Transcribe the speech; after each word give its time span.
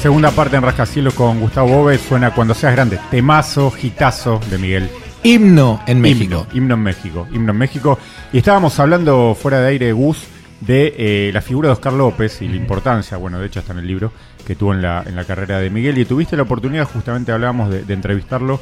Segunda 0.00 0.30
parte 0.30 0.56
en 0.56 0.62
Rascacielos 0.62 1.12
con 1.12 1.40
Gustavo 1.40 1.68
Bove 1.68 1.98
suena 1.98 2.32
Cuando 2.32 2.54
seas 2.54 2.72
grande. 2.72 3.00
Temazo, 3.10 3.72
gitazo 3.72 4.40
de 4.48 4.56
Miguel. 4.56 4.88
Himno 5.24 5.82
en 5.88 6.00
México. 6.00 6.46
Himno, 6.52 6.54
himno 6.54 6.74
en 6.74 6.82
México. 6.82 7.26
Himno 7.32 7.52
en 7.52 7.58
México. 7.58 7.98
Y 8.32 8.38
estábamos 8.38 8.78
hablando 8.78 9.34
fuera 9.34 9.60
de 9.60 9.68
aire, 9.68 9.92
Gus, 9.92 10.24
de 10.60 10.94
eh, 10.96 11.30
la 11.34 11.42
figura 11.42 11.68
de 11.68 11.72
Oscar 11.72 11.92
López 11.94 12.40
y 12.42 12.48
la 12.48 12.54
importancia, 12.54 13.16
bueno, 13.16 13.40
de 13.40 13.46
hecho 13.46 13.58
está 13.58 13.72
en 13.72 13.80
el 13.80 13.88
libro, 13.88 14.12
que 14.46 14.54
tuvo 14.54 14.72
en 14.72 14.82
la, 14.82 15.02
en 15.04 15.16
la 15.16 15.24
carrera 15.24 15.58
de 15.58 15.68
Miguel. 15.68 15.98
Y 15.98 16.04
tuviste 16.04 16.36
la 16.36 16.44
oportunidad, 16.44 16.84
justamente 16.84 17.32
hablábamos 17.32 17.68
de, 17.68 17.82
de 17.82 17.94
entrevistarlo 17.94 18.60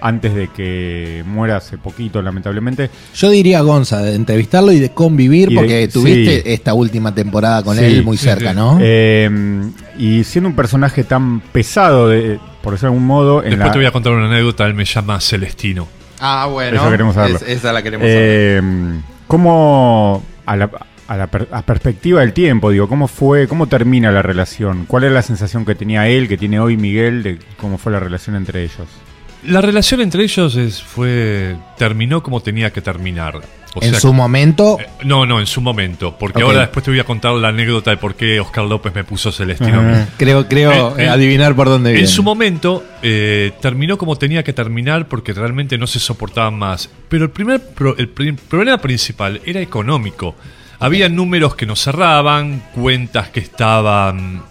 antes 0.00 0.34
de 0.34 0.48
que 0.48 1.22
muera 1.26 1.56
hace 1.56 1.78
poquito, 1.78 2.20
lamentablemente. 2.20 2.90
Yo 3.14 3.30
diría, 3.30 3.60
Gonza, 3.62 4.02
de 4.02 4.14
entrevistarlo 4.14 4.72
y 4.72 4.78
de 4.80 4.90
convivir, 4.90 5.50
Y 5.50 5.54
de- 5.54 5.60
porque 5.60 5.88
tuviste 5.88 6.36
sí. 6.36 6.42
esta 6.46 6.74
última 6.74 7.14
temporada 7.14 7.62
con 7.62 7.76
Sí, 7.76 7.84
él 7.84 8.04
muy 8.04 8.16
sí, 8.16 8.24
cerca, 8.24 8.50
sí. 8.50 8.56
¿no? 8.56 8.78
Eh, 8.80 9.30
y 9.98 10.24
siendo 10.24 10.48
un 10.50 10.56
personaje 10.56 11.04
tan 11.04 11.40
pesado, 11.40 12.08
de, 12.08 12.38
por 12.62 12.72
decirlo 12.74 12.90
de 12.90 12.94
algún 12.96 13.06
modo, 13.06 13.38
en 13.42 13.50
Después 13.50 13.66
la- 13.68 13.72
te 13.72 13.78
voy 13.78 13.86
a 13.86 13.92
contar 13.92 14.12
una 14.12 14.26
anécdota, 14.26 14.66
él 14.66 14.74
me 14.74 14.84
llama 14.84 15.20
Celestino. 15.20 15.88
ah, 16.20 16.46
bueno. 16.50 16.76
Eso 16.80 16.90
queremos 16.90 17.14
saberlo. 17.14 17.38
esa 17.46 17.72
la 17.72 17.82
queremos 17.82 18.06
Eh, 18.08 18.60
¿Cómo, 19.26 20.22
a 20.46 20.56
la, 20.56 20.70
a 21.08 21.16
la 21.16 21.26
per- 21.26 21.48
a 21.50 21.62
perspectiva 21.62 22.20
del 22.20 22.32
tiempo, 22.32 22.70
digo, 22.70 22.88
cómo 22.88 23.08
fue, 23.08 23.48
cómo 23.48 23.66
termina 23.66 24.10
la 24.12 24.22
relación? 24.22 24.84
¿Cuál 24.86 25.04
era 25.04 25.14
la 25.14 25.22
sensación 25.22 25.64
que 25.64 25.74
tenía 25.74 26.08
él, 26.08 26.28
que 26.28 26.36
tiene 26.36 26.60
hoy 26.60 26.76
Miguel, 26.76 27.22
de 27.22 27.38
cómo 27.58 27.78
fue 27.78 27.90
la 27.92 28.00
relación 28.00 28.36
entre 28.36 28.62
ellos? 28.62 28.86
La 29.46 29.60
relación 29.60 30.00
entre 30.00 30.22
ellos 30.24 30.56
es, 30.56 30.82
fue 30.82 31.56
terminó 31.76 32.22
como 32.22 32.40
tenía 32.40 32.72
que 32.72 32.80
terminar. 32.80 33.40
O 33.76 33.82
en 33.82 33.90
sea, 33.90 33.98
su 34.00 34.12
momento, 34.12 34.78
eh, 34.80 34.86
no, 35.02 35.26
no, 35.26 35.40
en 35.40 35.46
su 35.46 35.60
momento. 35.60 36.16
Porque 36.16 36.42
ahora 36.42 36.60
después 36.60 36.84
te 36.84 36.92
voy 36.92 37.00
a 37.00 37.04
contar 37.04 37.34
la 37.34 37.48
anécdota 37.48 37.90
de 37.90 37.96
por 37.96 38.14
qué 38.14 38.38
Oscar 38.38 38.64
López 38.64 38.94
me 38.94 39.02
puso 39.02 39.32
Celestino 39.32 40.06
creo, 40.16 40.46
creo 40.48 40.96
Eh, 40.96 41.08
adivinar 41.08 41.56
por 41.56 41.68
dónde 41.68 41.90
viene. 41.90 42.06
En 42.06 42.08
su 42.12 42.22
momento 42.22 42.84
eh, 43.02 43.50
terminó 43.60 43.98
como 43.98 44.14
tenía 44.16 44.44
que 44.44 44.52
terminar 44.52 45.08
porque 45.08 45.32
realmente 45.32 45.76
no 45.76 45.88
se 45.88 45.98
soportaban 45.98 46.56
más. 46.56 46.88
Pero 47.08 47.24
el 47.24 47.30
primer 47.30 47.60
pro- 47.74 47.96
el 47.98 48.08
problema 48.08 48.78
principal 48.78 49.40
era 49.44 49.60
económico. 49.60 50.36
Había 50.78 51.08
números 51.08 51.56
que 51.56 51.66
no 51.66 51.74
cerraban, 51.74 52.62
cuentas 52.76 53.30
que 53.30 53.40
estaban, 53.40 54.42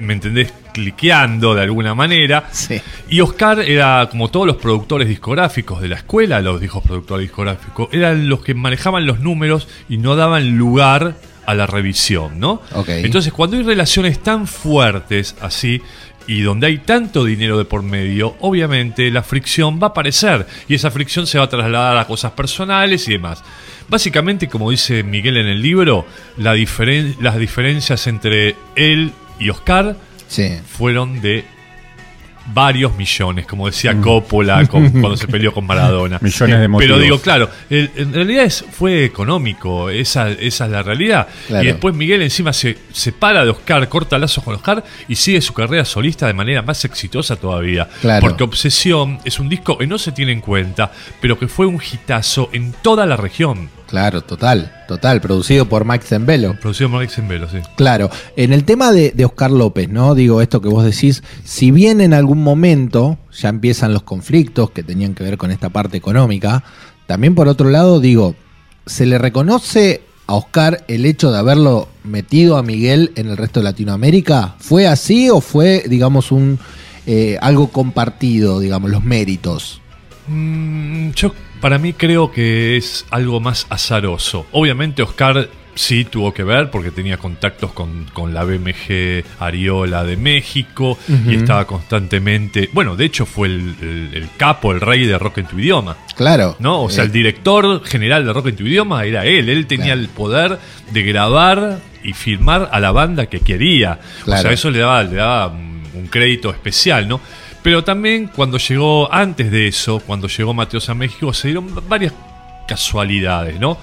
¿me 0.00 0.12
entendés? 0.12 0.52
Cliqueando 0.74 1.54
de 1.54 1.62
alguna 1.62 1.94
manera. 1.94 2.48
Sí. 2.50 2.80
Y 3.08 3.20
Oscar 3.20 3.60
era, 3.60 4.08
como 4.10 4.28
todos 4.28 4.44
los 4.46 4.56
productores 4.56 5.08
discográficos 5.08 5.80
de 5.80 5.88
la 5.88 5.94
escuela, 5.96 6.40
los 6.40 6.60
hijos 6.62 6.82
productores 6.82 7.28
discográficos, 7.28 7.88
eran 7.92 8.28
los 8.28 8.42
que 8.42 8.54
manejaban 8.54 9.06
los 9.06 9.20
números 9.20 9.68
y 9.88 9.98
no 9.98 10.16
daban 10.16 10.58
lugar 10.58 11.14
a 11.46 11.54
la 11.54 11.66
revisión, 11.66 12.40
¿no? 12.40 12.60
Ok. 12.72 12.88
Entonces, 12.88 13.32
cuando 13.32 13.56
hay 13.56 13.62
relaciones 13.62 14.20
tan 14.22 14.46
fuertes 14.48 15.36
así 15.40 15.80
y 16.26 16.40
donde 16.40 16.66
hay 16.66 16.78
tanto 16.78 17.24
dinero 17.24 17.56
de 17.56 17.66
por 17.66 17.82
medio, 17.82 18.34
obviamente 18.40 19.10
la 19.10 19.22
fricción 19.22 19.78
va 19.80 19.88
a 19.88 19.90
aparecer 19.90 20.46
y 20.68 20.74
esa 20.74 20.90
fricción 20.90 21.26
se 21.26 21.38
va 21.38 21.44
a 21.44 21.48
trasladar 21.48 21.98
a 21.98 22.06
cosas 22.06 22.32
personales 22.32 23.06
y 23.08 23.12
demás. 23.12 23.44
Básicamente, 23.88 24.48
como 24.48 24.70
dice 24.70 25.02
Miguel 25.04 25.36
en 25.36 25.46
el 25.46 25.62
libro, 25.62 26.06
la 26.38 26.54
diferen- 26.56 27.14
las 27.20 27.38
diferencias 27.38 28.06
entre 28.06 28.56
él 28.74 29.12
y 29.38 29.50
Oscar 29.50 29.96
Sí. 30.28 30.58
fueron 30.66 31.20
de 31.20 31.44
varios 32.52 32.94
millones, 32.94 33.46
como 33.46 33.64
decía 33.66 33.98
Coppola 34.02 34.66
con- 34.66 34.90
cuando 34.90 35.16
se 35.16 35.26
peleó 35.26 35.50
con 35.54 35.64
Maradona. 35.66 36.18
Mm. 36.20 36.24
Millones 36.24 36.60
de 36.60 36.68
motivos. 36.68 36.92
Pero 36.96 37.02
digo, 37.02 37.18
claro, 37.20 37.48
el- 37.70 37.90
en 37.96 38.12
realidad 38.12 38.44
es, 38.44 38.62
fue 38.70 39.06
económico, 39.06 39.88
esa, 39.88 40.28
esa 40.30 40.66
es 40.66 40.70
la 40.70 40.82
realidad. 40.82 41.26
Claro. 41.46 41.64
Y 41.64 41.68
después 41.68 41.94
Miguel 41.94 42.20
encima 42.20 42.52
se 42.52 42.76
separa 42.92 43.44
de 43.46 43.50
Oscar, 43.50 43.88
corta 43.88 44.18
lazos 44.18 44.44
con 44.44 44.54
Oscar 44.56 44.84
y 45.08 45.16
sigue 45.16 45.40
su 45.40 45.54
carrera 45.54 45.86
solista 45.86 46.26
de 46.26 46.34
manera 46.34 46.60
más 46.60 46.84
exitosa 46.84 47.36
todavía. 47.36 47.88
Claro. 48.02 48.20
Porque 48.20 48.44
Obsesión 48.44 49.20
es 49.24 49.38
un 49.38 49.48
disco 49.48 49.78
que 49.78 49.86
no 49.86 49.96
se 49.96 50.12
tiene 50.12 50.32
en 50.32 50.42
cuenta, 50.42 50.92
pero 51.22 51.38
que 51.38 51.48
fue 51.48 51.64
un 51.64 51.80
hitazo 51.80 52.50
en 52.52 52.72
toda 52.82 53.06
la 53.06 53.16
región. 53.16 53.70
Claro, 53.94 54.22
total, 54.22 54.72
total, 54.88 55.20
producido 55.20 55.68
por 55.68 55.84
Mike 55.84 56.04
Zembello. 56.04 56.58
Producido 56.60 56.90
por 56.90 56.98
Alex 56.98 57.28
Velo, 57.28 57.48
sí. 57.48 57.58
Claro, 57.76 58.10
en 58.34 58.52
el 58.52 58.64
tema 58.64 58.90
de, 58.90 59.12
de 59.12 59.24
Oscar 59.24 59.52
López, 59.52 59.88
¿no? 59.88 60.16
Digo 60.16 60.42
esto 60.42 60.60
que 60.60 60.68
vos 60.68 60.82
decís, 60.82 61.22
si 61.44 61.70
bien 61.70 62.00
en 62.00 62.12
algún 62.12 62.42
momento 62.42 63.18
ya 63.30 63.50
empiezan 63.50 63.92
los 63.92 64.02
conflictos 64.02 64.72
que 64.72 64.82
tenían 64.82 65.14
que 65.14 65.22
ver 65.22 65.38
con 65.38 65.52
esta 65.52 65.68
parte 65.68 65.96
económica, 65.96 66.64
también 67.06 67.36
por 67.36 67.46
otro 67.46 67.70
lado, 67.70 68.00
digo, 68.00 68.34
¿se 68.84 69.06
le 69.06 69.16
reconoce 69.16 70.02
a 70.26 70.34
Oscar 70.34 70.84
el 70.88 71.06
hecho 71.06 71.30
de 71.30 71.38
haberlo 71.38 71.86
metido 72.02 72.56
a 72.56 72.64
Miguel 72.64 73.12
en 73.14 73.28
el 73.28 73.36
resto 73.36 73.60
de 73.60 73.64
Latinoamérica? 73.64 74.56
¿Fue 74.58 74.88
así 74.88 75.30
o 75.30 75.40
fue, 75.40 75.84
digamos, 75.88 76.32
un 76.32 76.58
eh, 77.06 77.38
algo 77.40 77.68
compartido, 77.68 78.58
digamos, 78.58 78.90
los 78.90 79.04
méritos? 79.04 79.80
Mm, 80.26 81.10
yo 81.10 81.32
para 81.64 81.78
mí 81.78 81.94
creo 81.94 82.30
que 82.30 82.76
es 82.76 83.06
algo 83.10 83.40
más 83.40 83.66
azaroso. 83.70 84.46
Obviamente 84.52 85.00
Oscar 85.02 85.48
sí 85.74 86.04
tuvo 86.04 86.34
que 86.34 86.44
ver 86.44 86.70
porque 86.70 86.90
tenía 86.90 87.16
contactos 87.16 87.72
con, 87.72 88.04
con 88.12 88.34
la 88.34 88.44
BMG 88.44 89.24
Ariola 89.40 90.04
de 90.04 90.18
México 90.18 90.98
y 91.26 91.36
estaba 91.36 91.66
constantemente... 91.66 92.68
Bueno, 92.74 92.96
de 92.96 93.06
hecho 93.06 93.24
fue 93.24 93.48
el, 93.48 93.74
el- 93.80 94.10
el 94.12 94.28
capo, 94.36 94.72
el 94.72 94.80
rey 94.82 95.06
de 95.06 95.16
Rock 95.18 95.38
en 95.38 95.46
tu 95.46 95.58
idioma. 95.58 95.96
Claro. 96.14 96.54
¿No? 96.58 96.82
O 96.82 96.90
sea, 96.90 97.04
Eh, 97.04 97.06
el 97.06 97.12
director 97.12 97.82
general 97.86 98.26
de 98.26 98.32
Rock 98.34 98.48
en 98.48 98.56
tu 98.56 98.64
idioma 98.64 99.02
era 99.06 99.24
él. 99.24 99.48
Él 99.48 99.66
tenía 99.66 99.86
Claro. 99.94 100.00
el 100.02 100.08
poder 100.08 100.58
de 100.92 101.02
grabar 101.02 101.78
y 102.02 102.12
filmar 102.12 102.68
a 102.72 102.78
la 102.78 102.92
banda 102.92 103.24
que 103.24 103.40
quería. 103.40 104.00
O 104.20 104.24
Claro. 104.26 104.42
sea, 104.42 104.52
eso 104.52 104.70
le 104.70 104.80
daba, 104.80 105.02
le 105.02 105.16
daba 105.16 105.46
un 105.48 106.08
crédito 106.10 106.50
especial, 106.50 107.08
¿no? 107.08 107.20
Pero 107.64 107.82
también 107.82 108.28
cuando 108.28 108.58
llegó, 108.58 109.12
antes 109.12 109.50
de 109.50 109.66
eso, 109.68 109.98
cuando 109.98 110.28
llegó 110.28 110.52
Mateos 110.52 110.88
a 110.90 110.94
México, 110.94 111.32
se 111.32 111.48
dieron 111.48 111.66
varias 111.88 112.12
casualidades, 112.68 113.58
¿no? 113.58 113.78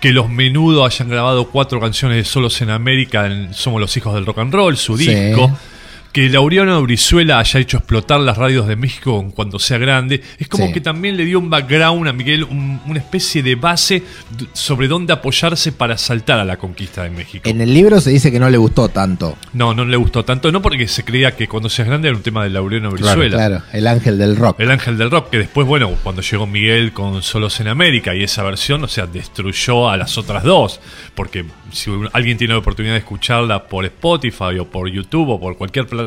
Que 0.00 0.12
los 0.12 0.28
menudo 0.28 0.84
hayan 0.84 1.08
grabado 1.08 1.44
cuatro 1.48 1.78
canciones 1.80 2.16
de 2.18 2.24
Solos 2.24 2.60
en 2.62 2.70
América 2.70 3.26
en 3.26 3.54
Somos 3.54 3.80
los 3.80 3.96
Hijos 3.96 4.14
del 4.14 4.26
Rock 4.26 4.38
and 4.40 4.52
Roll, 4.52 4.76
su 4.76 4.98
Sí. 4.98 5.06
disco. 5.14 5.56
Que 6.12 6.28
Laureano 6.28 6.82
Brizuela 6.82 7.38
haya 7.38 7.58
hecho 7.58 7.78
explotar 7.78 8.20
las 8.20 8.36
radios 8.36 8.66
de 8.68 8.76
México 8.76 9.26
cuando 9.34 9.58
sea 9.58 9.78
grande, 9.78 10.20
es 10.38 10.46
como 10.46 10.66
Sí. 10.66 10.72
que 10.74 10.82
también 10.82 11.16
le 11.16 11.24
dio 11.24 11.38
un 11.38 11.48
background 11.48 12.06
a 12.06 12.12
Miguel, 12.12 12.44
un- 12.44 12.82
una 12.86 12.98
especie 12.98 13.42
de 13.42 13.54
base 13.54 14.02
sobre 14.52 14.88
dónde 14.88 15.14
apoyarse 15.14 15.72
para 15.72 15.96
saltar 15.96 16.38
a 16.38 16.44
la 16.44 16.58
conquista 16.58 17.02
de 17.02 17.08
México. 17.08 17.48
En 17.48 17.62
el 17.62 17.72
libro 17.72 17.98
se 17.98 18.10
dice 18.10 18.30
que 18.30 18.38
no 18.38 18.50
le 18.50 18.58
gustó 18.58 18.90
tanto. 18.90 19.38
No, 19.54 19.72
no 19.72 19.86
le 19.86 19.96
gustó 19.96 20.22
tanto, 20.22 20.52
no 20.52 20.60
porque 20.60 20.86
se 20.86 21.02
creía 21.02 21.34
que 21.34 21.48
cuando 21.48 21.70
seas 21.70 21.88
grande 21.88 22.08
era 22.08 22.16
un 22.18 22.22
tema 22.22 22.44
de 22.44 22.50
Laureano 22.50 22.90
Brizuela. 22.90 23.34
Claro, 23.34 23.62
el 23.72 23.86
ángel 23.86 24.18
del 24.18 24.36
rock. 24.36 24.60
El 24.60 24.70
ángel 24.70 24.98
del 24.98 25.10
rock, 25.10 25.30
que 25.30 25.38
después, 25.38 25.66
bueno, 25.66 25.90
cuando 26.02 26.20
llegó 26.20 26.46
Miguel 26.46 26.92
con 26.92 27.22
Solos 27.22 27.58
en 27.60 27.68
América 27.68 28.14
y 28.14 28.22
esa 28.22 28.42
versión, 28.42 28.84
o 28.84 28.88
sea, 28.88 29.06
destruyó 29.06 29.88
a 29.88 29.96
las 29.96 30.18
otras 30.18 30.42
dos. 30.44 30.78
Porque 31.14 31.46
si 31.70 31.90
alguien 32.12 32.36
tiene 32.36 32.52
la 32.52 32.58
oportunidad 32.60 32.92
de 32.94 32.98
escucharla 32.98 33.64
por 33.66 33.86
Spotify 33.86 34.58
o 34.60 34.66
por 34.70 34.90
YouTube 34.90 35.30
o 35.30 35.40
por 35.40 35.56
cualquier 35.56 35.86
plataforma, 35.86 36.01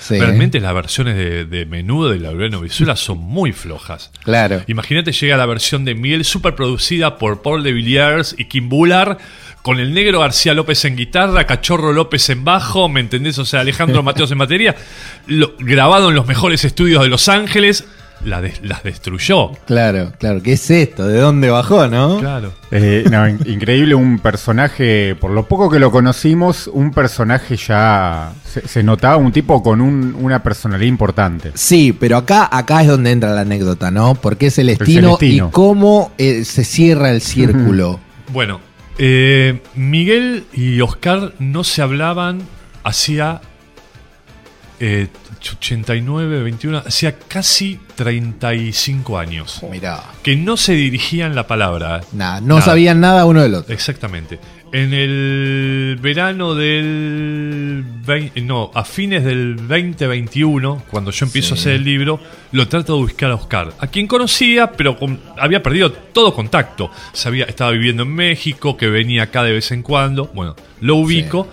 Sí. 0.00 0.18
realmente 0.18 0.60
las 0.60 0.74
versiones 0.74 1.16
de, 1.16 1.44
de 1.44 1.66
menudo 1.66 2.10
de 2.10 2.18
Laureano 2.18 2.60
Brizuela 2.60 2.96
son 2.96 3.18
muy 3.18 3.52
flojas. 3.52 4.10
Claro. 4.24 4.62
Imagínate 4.66 5.12
llega 5.12 5.36
la 5.36 5.46
versión 5.46 5.84
de 5.84 5.94
Miguel 5.94 6.24
super 6.24 6.54
producida 6.54 7.18
por 7.18 7.42
Paul 7.42 7.62
de 7.62 7.72
Villiers 7.72 8.34
y 8.38 8.44
Kim 8.46 8.68
Bullard 8.68 9.18
con 9.62 9.80
el 9.80 9.92
negro 9.92 10.20
García 10.20 10.54
López 10.54 10.84
en 10.84 10.96
guitarra, 10.96 11.46
Cachorro 11.46 11.92
López 11.92 12.30
en 12.30 12.44
bajo, 12.44 12.88
¿me 12.88 13.00
entendés? 13.00 13.38
O 13.38 13.44
sea, 13.44 13.60
Alejandro 13.60 14.02
Mateos 14.04 14.30
en 14.30 14.38
batería, 14.38 14.76
lo- 15.26 15.54
grabado 15.58 16.08
en 16.10 16.14
los 16.14 16.26
mejores 16.26 16.64
estudios 16.64 17.02
de 17.02 17.08
Los 17.08 17.28
Ángeles, 17.28 17.86
la 18.24 18.42
las 18.62 18.82
destruyó. 18.82 19.52
Claro, 19.66 20.12
claro. 20.18 20.42
¿Qué 20.42 20.52
es 20.54 20.70
esto? 20.70 21.06
¿De 21.06 21.18
dónde 21.18 21.50
bajó, 21.50 21.86
no? 21.88 22.18
Claro. 22.18 22.52
Eh, 22.70 23.04
no, 23.10 23.28
in- 23.28 23.38
increíble 23.46 23.94
un 23.94 24.18
personaje, 24.18 25.14
por 25.14 25.30
lo 25.30 25.46
poco 25.46 25.70
que 25.70 25.78
lo 25.78 25.90
conocimos, 25.90 26.68
un 26.72 26.90
personaje 26.92 27.56
ya 27.56 28.32
se, 28.44 28.66
se 28.66 28.82
notaba 28.82 29.16
un 29.16 29.32
tipo 29.32 29.62
con 29.62 29.80
un- 29.80 30.16
una 30.20 30.42
personalidad 30.42 30.88
importante. 30.88 31.52
Sí, 31.54 31.92
pero 31.98 32.16
acá, 32.16 32.48
acá 32.50 32.82
es 32.82 32.88
donde 32.88 33.10
entra 33.12 33.34
la 33.34 33.42
anécdota, 33.42 33.90
¿no? 33.90 34.14
Porque 34.14 34.48
es 34.48 34.54
Celestino, 34.56 35.16
Celestino. 35.16 35.48
y 35.48 35.50
cómo 35.50 36.12
eh, 36.18 36.44
se 36.44 36.64
cierra 36.64 37.10
el 37.10 37.20
círculo. 37.20 38.00
Bueno, 38.32 38.60
eh, 38.98 39.60
Miguel 39.74 40.44
y 40.52 40.80
Oscar 40.80 41.32
no 41.38 41.62
se 41.64 41.82
hablaban 41.82 42.40
hacía 42.84 43.40
eh, 44.80 45.08
89, 45.40 46.42
21, 46.42 46.78
hacía 46.86 47.16
casi 47.18 47.78
35 47.96 49.18
años. 49.18 49.60
Mirá. 49.70 50.02
Que 50.22 50.36
no 50.36 50.56
se 50.56 50.72
dirigían 50.74 51.34
la 51.34 51.46
palabra. 51.46 52.00
Nada, 52.12 52.40
no 52.40 52.54
Nada. 52.56 52.62
sabían 52.62 53.00
nada 53.00 53.24
uno 53.26 53.42
del 53.42 53.54
otro. 53.54 53.72
Exactamente. 53.74 54.38
En 54.70 54.92
el 54.92 55.98
verano 56.02 56.54
del... 56.54 57.82
vein- 58.04 58.30
No, 58.46 58.70
a 58.74 58.84
fines 58.84 59.24
del 59.24 59.56
2021, 59.56 60.82
cuando 60.90 61.10
yo 61.10 61.24
empiezo 61.26 61.48
Sí. 61.48 61.52
a 61.54 61.60
hacer 61.62 61.72
el 61.76 61.84
libro, 61.84 62.20
lo 62.52 62.68
trato 62.68 62.94
de 62.96 63.00
buscar 63.02 63.30
a 63.30 63.34
Oscar, 63.36 63.72
a 63.78 63.86
quien 63.86 64.06
conocía, 64.06 64.72
pero 64.72 64.96
con- 64.98 65.20
había 65.38 65.62
perdido 65.62 65.90
todo 65.92 66.34
contacto. 66.34 66.90
Sabía, 67.12 67.44
estaba 67.46 67.70
viviendo 67.70 68.02
en 68.02 68.14
México, 68.14 68.76
que 68.76 68.88
venía 68.88 69.24
acá 69.24 69.42
de 69.42 69.52
vez 69.52 69.70
en 69.72 69.82
cuando. 69.82 70.26
Bueno, 70.34 70.54
lo 70.80 70.96
ubico. 70.96 71.48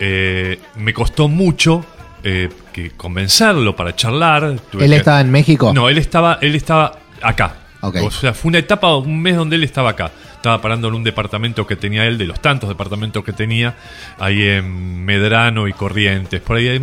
Eh, 0.00 0.58
me 0.76 0.92
costó 0.92 1.28
mucho 1.28 1.84
eh, 2.24 2.48
que 2.72 2.90
convencerlo 2.92 3.76
para 3.76 3.94
charlar. 3.94 4.56
Tuve 4.70 4.84
¿Él 4.84 4.90
que- 4.90 4.96
estaba 4.96 5.20
en 5.20 5.30
México? 5.30 5.72
No, 5.74 5.88
él 5.88 5.98
estaba, 5.98 6.38
él 6.40 6.54
estaba 6.54 6.98
acá. 7.22 7.56
Ok. 7.82 7.96
O 8.02 8.10
sea, 8.10 8.34
fue 8.34 8.48
una 8.50 8.58
etapa, 8.58 8.94
un 8.96 9.22
mes 9.22 9.36
donde 9.36 9.56
él 9.56 9.64
estaba 9.64 9.90
acá. 9.90 10.10
Estaba 10.36 10.60
parando 10.62 10.88
en 10.88 10.94
un 10.94 11.04
departamento 11.04 11.66
que 11.66 11.76
tenía 11.76 12.06
él, 12.06 12.16
de 12.16 12.24
los 12.26 12.40
tantos 12.40 12.68
departamentos 12.68 13.22
que 13.22 13.32
tenía, 13.34 13.74
ahí 14.18 14.42
en 14.42 15.04
Medrano 15.04 15.68
y 15.68 15.72
Corrientes. 15.74 16.40
Por 16.40 16.56
ahí 16.56 16.80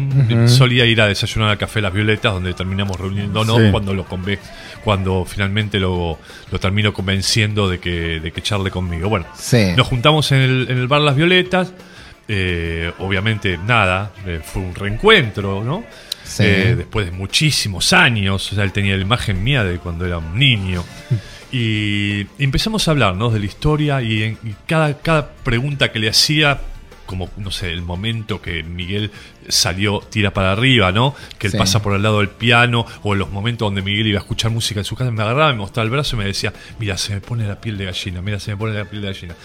solía 0.48 0.86
ir 0.86 1.02
a 1.02 1.08
desayunar 1.08 1.50
al 1.50 1.58
Café 1.58 1.82
Las 1.82 1.92
Violetas, 1.94 2.34
donde 2.34 2.54
terminamos 2.54 3.00
reuniéndonos 3.00 3.58
Sí. 3.58 3.72
cuando 3.72 3.94
lo 3.96 4.06
cuando 4.84 5.26
finalmente 5.26 5.80
lo, 5.80 6.20
lo 6.52 6.60
termino 6.60 6.94
convenciendo 6.94 7.68
de 7.68 7.80
que, 7.80 8.20
de 8.20 8.32
que 8.32 8.42
charle 8.44 8.70
conmigo. 8.70 9.10
Bueno, 9.10 9.26
Sí. 9.36 9.74
nos 9.76 9.88
juntamos 9.88 10.32
en 10.32 10.40
el, 10.42 10.68
en 10.70 10.78
el 10.78 10.88
bar 10.88 11.02
Las 11.02 11.16
Violetas. 11.16 11.74
Eh, 12.28 12.92
obviamente, 13.00 13.58
nada, 13.58 14.12
eh, 14.26 14.42
fue 14.44 14.62
un 14.62 14.76
reencuentro, 14.76 15.64
¿no? 15.64 15.84
Sí. 16.24 16.44
Eh, 16.46 16.76
después 16.76 17.06
de 17.06 17.12
muchísimos 17.14 17.94
años, 17.94 18.52
o 18.52 18.56
sea, 18.56 18.64
él 18.66 18.72
tenía 18.74 18.96
la 18.98 19.02
imagen 19.02 19.44
mía 19.44 19.64
de 19.64 19.78
cuando 19.80 20.06
era 20.06 20.18
un 20.18 20.38
niño. 20.38 20.84
Y 21.50 22.28
empezamos 22.40 22.86
a 22.88 22.92
hablar, 22.92 23.16
¿no? 23.16 23.30
De 23.30 23.40
la 23.40 23.46
historia 23.46 24.02
y, 24.02 24.22
en- 24.24 24.38
y 24.44 24.54
cada, 24.68 24.98
cada 24.98 25.30
pregunta 25.32 25.94
que 25.94 26.00
le 26.00 26.10
hacía, 26.10 26.60
como, 27.06 27.30
no 27.38 27.52
sé, 27.52 27.72
el 27.72 27.82
momento 27.82 28.42
que 28.42 28.64
Miguel 28.64 29.12
salió, 29.48 30.02
tira 30.02 30.32
para 30.34 30.52
arriba, 30.52 30.92
¿no? 30.92 31.16
Que 31.40 31.48
él 31.48 31.52
Sí. 31.54 31.58
pasa 31.58 31.82
por 31.82 31.96
el 31.96 32.04
lado 32.04 32.20
del 32.20 32.28
piano, 32.28 32.86
o 33.04 33.14
en 33.14 33.20
los 33.20 33.32
momentos 33.32 33.66
donde 33.66 33.82
Miguel 33.82 34.08
iba 34.08 34.20
a 34.20 34.24
escuchar 34.24 34.52
música 34.52 34.82
en 34.82 34.84
su 34.84 34.98
casa, 34.98 35.10
me 35.10 35.24
agarraba, 35.24 35.54
me 35.54 35.60
mostraba 35.60 35.86
el 35.86 35.90
brazo 35.92 36.18
y 36.18 36.20
me 36.20 36.26
decía, 36.26 36.52
mira, 36.80 36.98
se 36.98 37.14
me 37.14 37.22
pone 37.22 37.48
la 37.48 37.62
piel 37.62 37.78
de 37.78 37.86
gallina, 37.86 38.22
mira, 38.22 38.42
se 38.42 38.52
me 38.52 38.58
pone 38.58 38.74
la 38.74 38.84
piel 38.84 39.02
de 39.04 39.08
gallina. 39.14 39.36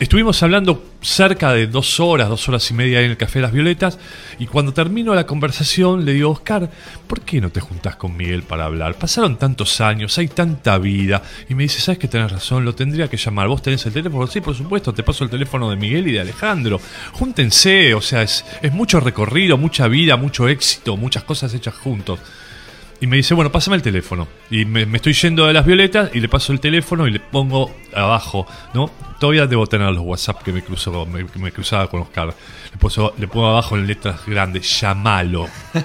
Estuvimos 0.00 0.40
hablando 0.44 0.84
cerca 1.00 1.52
de 1.52 1.66
dos 1.66 1.98
horas, 1.98 2.28
dos 2.28 2.48
horas 2.48 2.70
y 2.70 2.74
media 2.74 3.00
en 3.00 3.10
el 3.10 3.16
Café 3.16 3.40
Las 3.40 3.50
Violetas, 3.50 3.98
y 4.38 4.46
cuando 4.46 4.72
termino 4.72 5.12
la 5.12 5.26
conversación 5.26 6.04
le 6.04 6.12
digo, 6.12 6.30
Oscar, 6.30 6.70
¿por 7.08 7.22
qué 7.22 7.40
no 7.40 7.50
te 7.50 7.58
juntás 7.58 7.96
con 7.96 8.16
Miguel 8.16 8.44
para 8.44 8.66
hablar? 8.66 8.94
Pasaron 8.94 9.36
tantos 9.38 9.80
años, 9.80 10.16
hay 10.16 10.28
tanta 10.28 10.78
vida. 10.78 11.20
Y 11.48 11.56
me 11.56 11.64
dice, 11.64 11.80
¿sabes 11.80 11.98
que 11.98 12.06
tenés 12.06 12.30
razón? 12.30 12.64
Lo 12.64 12.76
tendría 12.76 13.08
que 13.08 13.16
llamar. 13.16 13.48
¿Vos 13.48 13.60
tenés 13.60 13.84
el 13.86 13.92
teléfono? 13.92 14.28
Sí, 14.28 14.40
por 14.40 14.54
supuesto, 14.54 14.94
te 14.94 15.02
paso 15.02 15.24
el 15.24 15.30
teléfono 15.30 15.68
de 15.68 15.74
Miguel 15.74 16.06
y 16.06 16.12
de 16.12 16.20
Alejandro. 16.20 16.80
Júntense, 17.14 17.92
o 17.94 18.00
sea, 18.00 18.22
es, 18.22 18.44
es 18.62 18.72
mucho 18.72 19.00
recorrido, 19.00 19.58
mucha 19.58 19.88
vida, 19.88 20.16
mucho 20.16 20.46
éxito, 20.46 20.96
muchas 20.96 21.24
cosas 21.24 21.52
hechas 21.54 21.74
juntos. 21.74 22.20
Y 23.00 23.06
me 23.06 23.16
dice, 23.16 23.32
bueno, 23.34 23.52
pásame 23.52 23.76
el 23.76 23.82
teléfono. 23.82 24.26
Y 24.50 24.64
me, 24.64 24.82
estoy 24.96 25.12
yendo 25.12 25.46
de 25.46 25.52
las 25.52 25.64
violetas 25.64 26.10
y 26.14 26.20
le 26.20 26.28
paso 26.28 26.52
el 26.52 26.58
teléfono 26.60 27.06
y 27.06 27.12
le 27.12 27.20
pongo 27.20 27.72
abajo, 27.94 28.46
¿no? 28.74 28.90
Todavía 29.20 29.46
debo 29.46 29.66
tener 29.68 29.90
los 29.92 30.02
WhatsApp 30.04 30.42
que 30.42 30.52
me, 30.52 30.62
cruzó, 30.62 31.06
me, 31.06 31.24
que 31.26 31.38
me 31.38 31.52
cruzaba 31.52 31.88
con 31.88 32.00
Oscar. 32.02 32.34
Le, 32.72 32.78
puso- 32.78 33.12
le 33.18 33.28
pongo 33.28 33.46
abajo 33.48 33.76
en 33.76 33.86
letras 33.86 34.20
grandes, 34.26 34.80
llamalo. 34.80 35.46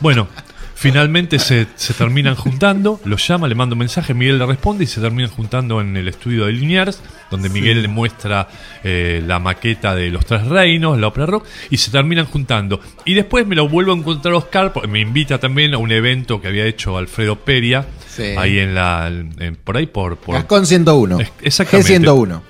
Bueno, 0.00 0.28
finalmente 0.74 1.38
se, 1.38 1.66
se 1.74 1.92
terminan 1.92 2.34
juntando, 2.34 3.00
lo 3.04 3.16
llama, 3.18 3.48
le 3.48 3.54
manda 3.54 3.74
un 3.74 3.80
mensaje, 3.80 4.14
Miguel 4.14 4.38
le 4.38 4.46
responde 4.46 4.84
y 4.84 4.86
se 4.86 5.00
terminan 5.00 5.30
juntando 5.30 5.80
en 5.80 5.94
el 5.96 6.08
estudio 6.08 6.46
de 6.46 6.52
Liniers, 6.52 7.02
donde 7.30 7.48
Miguel 7.48 7.82
le 7.82 7.88
muestra 7.88 8.48
eh, 8.82 9.22
la 9.26 9.38
maqueta 9.38 9.94
de 9.94 10.10
Los 10.10 10.26
Tres 10.26 10.46
Reinos, 10.46 10.98
la 10.98 11.06
ópera 11.08 11.26
rock, 11.26 11.46
y 11.70 11.76
se 11.76 11.90
terminan 11.90 12.26
juntando. 12.26 12.80
Y 13.04 13.14
después 13.14 13.46
me 13.46 13.54
lo 13.56 13.68
vuelvo 13.68 13.92
a 13.92 13.96
encontrar 13.96 14.34
Oscar, 14.34 14.72
porque 14.72 14.88
me 14.88 15.00
invita 15.00 15.38
también 15.38 15.74
a 15.74 15.78
un 15.78 15.92
evento 15.92 16.40
que 16.40 16.48
había 16.48 16.64
hecho 16.66 16.96
Alfredo 16.98 17.36
Peria, 17.36 17.86
Sí. 18.08 18.34
ahí 18.36 18.58
en 18.58 18.74
la, 18.74 19.06
en- 19.08 19.56
por 19.56 19.76
ahí 19.76 19.86
por... 19.86 20.16
por 20.16 20.34
Gascón 20.34 20.66
101. 20.66 21.20
Es- 21.20 21.32
exactamente. 21.42 22.00
G101. 22.00 22.40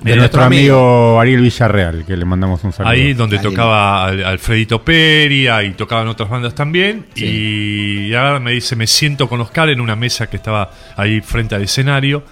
De 0.00 0.14
nuestro 0.14 0.44
amigo 0.44 1.18
Ariel 1.20 1.40
Villarreal, 1.40 2.04
que 2.06 2.16
le 2.16 2.24
mandamos 2.24 2.62
un 2.62 2.72
saludo. 2.72 2.92
Ahí 2.92 3.14
donde 3.14 3.38
Ahí. 3.38 3.42
tocaba 3.42 4.04
Al- 4.04 4.24
Alfredito 4.24 4.80
Peria 4.84 5.64
y 5.64 5.72
tocaban 5.72 6.06
otras 6.06 6.30
bandas 6.30 6.54
también. 6.54 7.06
Y 7.16 8.14
ahora 8.14 8.38
me 8.38 8.52
dice, 8.52 8.76
me 8.76 8.86
siento 8.86 9.28
con 9.28 9.40
Oscar 9.40 9.68
en 9.70 9.80
una 9.80 9.96
mesa 9.96 10.28
que 10.28 10.36
estaba 10.36 10.70
ahí 10.96 11.20
frente 11.20 11.56
al 11.56 11.62
escenario. 11.62 12.22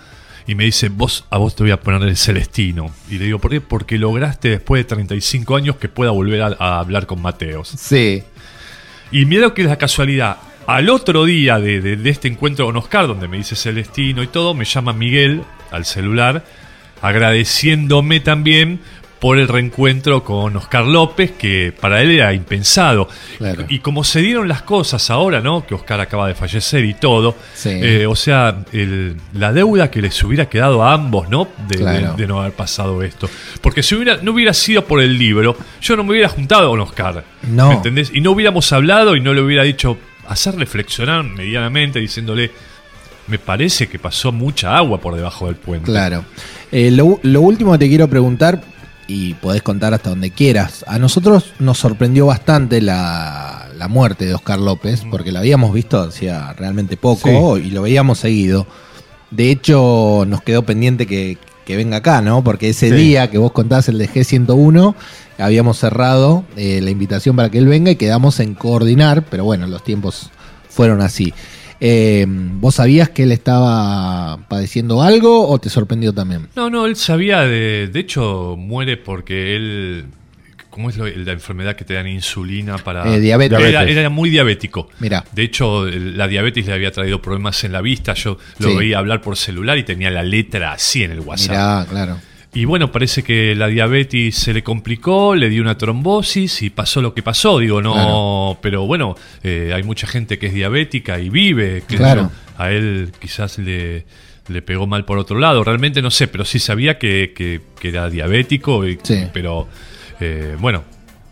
Y 0.47 0.55
me 0.55 0.65
dice, 0.65 0.89
vos, 0.89 1.25
a 1.31 1.39
vos 1.39 1.57
te 1.57 1.65
voy 1.65 1.73
a 1.73 1.81
poner 1.81 2.03
el 2.03 2.17
Celestino. 2.17 2.93
Y 3.11 3.19
le 3.19 3.25
digo, 3.25 3.39
¿por 3.41 3.51
qué? 3.51 3.61
Porque 3.61 3.99
lograste 3.99 4.49
después 4.49 4.81
de 4.81 4.85
35 4.85 5.57
años 5.57 5.77
que 5.77 5.89
pueda 5.89 6.13
volver 6.13 6.43
a, 6.43 6.57
a 6.59 6.79
hablar 6.79 7.07
con 7.07 7.21
Mateos. 7.21 7.69
Sí. 7.77 8.23
Y 9.11 9.25
mira 9.25 9.53
que 9.55 9.63
es 9.63 9.69
la 9.69 9.77
casualidad. 9.79 10.37
Al 10.69 10.89
otro 10.89 11.25
día 11.25 11.59
de, 11.59 11.81
de- 11.81 11.97
de 11.97 12.11
este 12.11 12.29
encuentro 12.29 12.67
con 12.67 12.77
Oscar, 12.77 13.07
donde 13.07 13.29
me 13.29 13.37
dice 13.37 13.57
Celestino 13.57 14.23
y 14.23 14.27
todo, 14.29 14.55
me 14.55 14.65
llama 14.65 14.93
Miguel 14.93 15.43
al 15.71 15.85
celular, 15.85 16.45
agradeciéndome 17.03 18.21
también 18.21 18.81
por 19.19 19.39
el 19.39 19.49
reencuentro 19.49 20.23
con 20.23 20.55
Oscar 20.57 20.85
López, 20.85 21.33
que 21.33 21.73
para 21.79 22.03
él 22.03 22.11
era 22.11 22.35
impensado. 22.35 23.09
Claro. 23.39 23.65
Y 23.69 23.79
como 23.79 24.05
se 24.05 24.21
dieron 24.21 24.47
las 24.47 24.63
cosas 24.63 25.09
ahora, 25.11 25.41
¿no? 25.41 25.67
Que 25.67 25.75
Oscar 25.75 26.01
acaba 26.01 26.29
de 26.29 26.35
fallecer 26.35 26.85
y 26.85 26.93
todo, 26.95 27.35
Sí. 27.55 27.71
eh, 27.73 28.07
o 28.07 28.15
sea, 28.15 28.59
el- 28.73 29.17
la 29.33 29.53
deuda 29.55 29.91
que 29.91 30.03
les 30.03 30.23
hubiera 30.23 30.49
quedado 30.51 30.83
a 30.85 30.93
ambos, 30.93 31.31
¿no? 31.31 31.49
De, 31.67 31.77
de- 31.77 31.83
Claro. 31.83 32.15
de 32.15 32.27
no 32.27 32.41
haber 32.41 32.53
pasado 32.53 33.03
esto. 33.03 33.29
Porque 33.63 33.83
si 33.83 33.95
hubiera, 33.95 34.19
no 34.23 34.33
hubiera 34.33 34.53
sido 34.53 34.85
por 34.85 35.01
el 35.01 35.17
libro, 35.19 35.57
yo 35.81 35.97
no 35.97 36.05
me 36.05 36.11
hubiera 36.11 36.29
juntado 36.29 36.69
con 36.71 36.81
Oscar. 36.81 37.25
No. 37.43 37.69
¿Me 37.71 37.75
entendés? 37.77 38.11
Y 38.13 38.21
no 38.21 38.33
hubiéramos 38.33 38.71
hablado 38.73 39.17
y 39.17 39.21
no 39.21 39.33
le 39.33 39.41
hubiera 39.41 39.63
dicho, 39.63 39.97
hacer 40.29 40.57
reflexionar 40.57 41.25
medianamente, 41.25 42.01
diciéndole, 42.01 42.51
me 43.29 43.39
parece 43.39 43.89
que 43.89 43.99
pasó 43.99 44.31
mucha 44.31 44.77
agua 44.77 45.01
por 45.01 45.15
debajo 45.17 45.47
del 45.47 45.57
puente. 45.57 45.87
Claro. 45.91 46.25
Eh, 46.71 46.91
lo, 46.91 47.19
lo 47.23 47.41
último 47.41 47.73
que 47.73 47.79
te 47.79 47.89
quiero 47.89 48.09
preguntar, 48.09 48.61
y 49.09 49.35
podés 49.35 49.63
contar 49.63 49.95
hasta 49.95 50.11
donde 50.11 50.31
quieras, 50.31 50.85
a 50.89 50.99
nosotros 50.99 51.53
nos 51.59 51.79
sorprendió 51.79 52.27
bastante 52.27 52.81
la, 52.81 53.69
la 53.77 53.89
muerte 53.89 54.27
de 54.27 54.35
Oscar 54.35 54.59
López, 54.59 55.03
porque 55.11 55.31
la 55.33 55.41
habíamos 55.41 55.73
visto 55.73 56.01
hacía 56.01 56.53
realmente 56.55 56.97
poco 56.97 57.57
y 57.59 57.71
lo 57.71 57.83
veíamos 57.83 58.19
seguido. 58.19 58.67
De 59.31 59.51
hecho, 59.51 60.25
nos 60.27 60.43
quedó 60.43 60.65
pendiente 60.65 61.07
que, 61.07 61.39
que 61.65 61.77
venga 61.77 61.99
acá, 61.99 62.21
¿no? 62.21 62.43
Porque 62.43 62.71
ese 62.71 62.89
Sí. 62.91 62.95
día 62.97 63.31
que 63.31 63.39
vos 63.39 63.53
contás, 63.53 63.89
el 63.89 63.99
de 63.99 64.09
G101, 64.09 64.95
habíamos 65.39 65.79
cerrado 65.79 66.45
eh, 66.57 66.81
la 66.83 66.91
invitación 66.91 67.37
para 67.37 67.51
que 67.51 67.59
él 67.59 67.67
venga 67.67 67.91
y 67.91 67.97
quedamos 67.97 68.41
en 68.41 68.55
coordinar, 68.55 69.25
pero 69.31 69.45
bueno, 69.45 69.67
los 69.67 69.85
tiempos 69.85 70.31
fueron 70.69 71.01
así. 71.01 71.33
Eh, 71.81 72.25
¿Vos 72.29 72.77
sabías 72.77 73.11
que 73.11 73.25
él 73.25 73.33
estaba 73.33 74.39
padeciendo 74.49 75.03
algo 75.03 75.49
o 75.49 75.59
te 75.59 75.69
sorprendió 75.71 76.13
también? 76.13 76.49
No, 76.57 76.71
no, 76.71 76.87
él 76.87 76.97
sabía 76.97 77.43
de. 77.43 77.89
De 77.93 78.01
hecho, 78.01 78.57
muere 78.59 78.97
porque 78.97 79.57
él. 79.57 80.05
¿Cómo 80.71 80.91
es 80.91 80.99
lo- 80.99 81.07
la 81.07 81.33
enfermedad 81.33 81.75
que 81.75 81.85
te 81.87 81.95
dan 81.95 82.07
insulina 82.07 82.77
para.? 82.77 83.07
Eh, 83.15 83.19
diabetes. 83.21 83.59
Era, 83.61 83.85
era 83.85 84.11
muy 84.11 84.29
diabético. 84.29 84.89
Mirá. 85.01 85.25
De 85.33 85.43
hecho, 85.43 85.87
la 85.87 86.29
diabetes 86.29 86.67
le 86.67 86.75
había 86.75 86.91
traído 86.93 87.23
problemas 87.23 87.65
en 87.65 87.73
la 87.73 87.81
vista. 87.81 88.13
Yo 88.13 88.37
lo 88.59 88.71
Sí. 88.71 88.77
veía 88.77 88.99
hablar 88.99 89.23
por 89.23 89.37
celular 89.39 89.79
y 89.79 89.85
tenía 89.85 90.11
la 90.11 90.23
letra 90.23 90.73
así 90.73 91.03
en 91.03 91.13
el 91.13 91.21
WhatsApp. 91.21 91.51
Mirá, 91.51 91.87
claro. 91.89 92.19
Y 92.57 92.65
bueno, 92.65 92.91
parece 92.91 93.23
que 93.23 93.55
la 93.55 93.67
diabetes 93.67 94.35
se 94.37 94.55
le 94.55 94.63
complicó, 94.63 95.35
le 95.35 95.51
dio 95.51 95.61
una 95.61 95.77
trombosis 95.77 96.63
y 96.63 96.71
pasó 96.71 97.03
lo 97.03 97.13
que 97.13 97.23
pasó. 97.23 97.59
Digo, 97.59 97.83
no, 97.83 97.93
Claro. 97.93 98.59
pero 98.63 98.87
bueno, 98.87 99.15
eh, 99.43 99.73
hay 99.75 99.83
mucha 99.83 100.07
gente 100.07 100.39
que 100.39 100.47
es 100.47 100.55
diabética 100.55 101.19
y 101.21 101.29
vive. 101.29 101.83
qué 101.87 101.97
sé 101.97 102.03
Claro. 102.03 102.23
yo. 102.23 102.31
A 102.57 102.71
él 102.71 103.13
quizás 103.21 103.59
le, 103.59 104.07
le 104.49 104.63
pegó 104.63 104.87
mal 104.87 105.05
por 105.05 105.19
otro 105.19 105.39
lado. 105.39 105.63
Realmente 105.65 106.01
no 106.01 106.11
sé, 106.11 106.29
pero 106.29 106.47
sí 106.47 106.59
sabía 106.59 106.99
que, 106.99 107.35
que- 107.37 107.61
que 107.79 107.89
era 107.91 108.09
diabético. 108.09 108.87
y- 108.87 108.99
Sí. 109.03 109.27
Pero 109.35 109.69
eh, 110.21 110.57
bueno, 110.59 110.83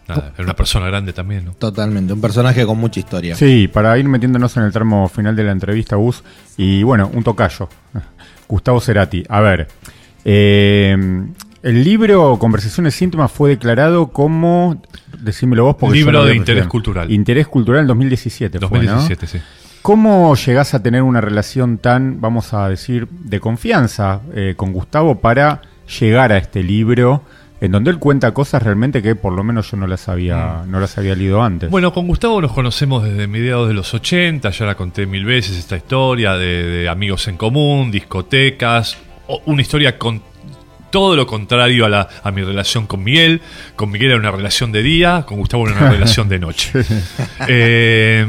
nada, 0.06 0.32
era 0.34 0.44
una 0.44 0.54
persona 0.56 0.86
grande 0.88 1.14
también, 1.14 1.46
¿no? 1.46 1.52
Totalmente. 1.54 2.12
Un 2.12 2.20
personaje 2.20 2.66
con 2.66 2.76
mucha 2.76 3.00
historia. 3.00 3.34
Sí, 3.34 3.66
para 3.66 3.96
ir 3.98 4.06
metiéndonos 4.06 4.54
en 4.58 4.64
el 4.64 4.72
tramo 4.72 5.08
final 5.08 5.34
de 5.34 5.44
la 5.44 5.52
entrevista, 5.52 5.96
Gus, 5.96 6.22
y 6.58 6.82
bueno, 6.82 7.10
un 7.14 7.24
tocayo, 7.24 7.70
Gustavo 8.46 8.78
Cerati. 8.78 9.24
A 9.30 9.40
ver, 9.40 9.68
eh, 10.24 10.96
el 11.64 11.82
libro 11.82 12.38
Conversaciones 12.38 13.00
íntimas 13.00 13.32
fue 13.32 13.50
declarado 13.50 14.08
como, 14.08 14.82
decímelo 15.18 15.64
vos, 15.64 15.76
porque 15.80 15.96
Libro 15.96 16.24
de 16.24 16.36
interés 16.36 16.66
cultural. 16.66 17.10
Interés 17.10 17.46
cultural 17.46 17.80
en 17.80 17.86
2017, 17.86 18.58
fue, 18.58 18.80
¿no? 18.80 18.92
2017, 18.92 19.26
sí. 19.26 19.38
¿Cómo 19.80 20.34
llegás 20.34 20.74
a 20.74 20.82
tener 20.82 21.02
una 21.02 21.22
relación 21.22 21.78
tan, 21.78 22.20
vamos 22.20 22.52
a 22.52 22.68
decir, 22.68 23.08
de 23.08 23.40
confianza 23.40 24.20
eh, 24.34 24.52
con 24.56 24.72
Gustavo 24.74 25.20
para 25.20 25.62
llegar 26.00 26.32
a 26.32 26.36
este 26.36 26.62
libro 26.62 27.22
en 27.62 27.72
donde 27.72 27.90
él 27.90 27.98
cuenta 27.98 28.32
cosas 28.32 28.62
realmente 28.62 29.02
que 29.02 29.14
por 29.14 29.32
lo 29.32 29.42
menos 29.42 29.70
yo 29.70 29.78
no 29.78 29.86
las 29.86 30.08
había, 30.10 30.64
no 30.66 30.80
las 30.80 30.98
había 30.98 31.14
leído 31.14 31.42
antes? 31.42 31.70
Bueno, 31.70 31.94
con 31.94 32.06
Gustavo 32.06 32.42
nos 32.42 32.52
conocemos 32.52 33.04
desde 33.04 33.26
mediados 33.26 33.68
de 33.68 33.74
los 33.74 33.94
80, 33.94 34.50
ya 34.50 34.66
la 34.66 34.74
conté 34.74 35.06
mil 35.06 35.24
veces 35.24 35.56
esta 35.56 35.78
historia 35.78 36.34
de, 36.34 36.62
de 36.64 36.88
amigos 36.90 37.26
en 37.28 37.38
común, 37.38 37.90
discotecas, 37.90 38.98
una 39.46 39.62
historia 39.62 39.98
con 39.98 40.22
todo 40.90 41.16
lo 41.16 41.26
contrario 41.26 41.86
a, 41.86 41.88
la, 41.88 42.08
a 42.22 42.30
mi 42.30 42.42
relación 42.42 42.86
con 42.86 43.02
Miguel. 43.02 43.40
Con 43.74 43.90
Miguel 43.90 44.10
era 44.10 44.18
una 44.18 44.30
relación 44.30 44.70
de 44.70 44.82
día, 44.82 45.24
con 45.26 45.38
Gustavo 45.38 45.66
era 45.68 45.76
una 45.76 45.90
relación 45.90 46.28
de 46.28 46.38
noche. 46.38 46.72
Eh, 47.48 48.24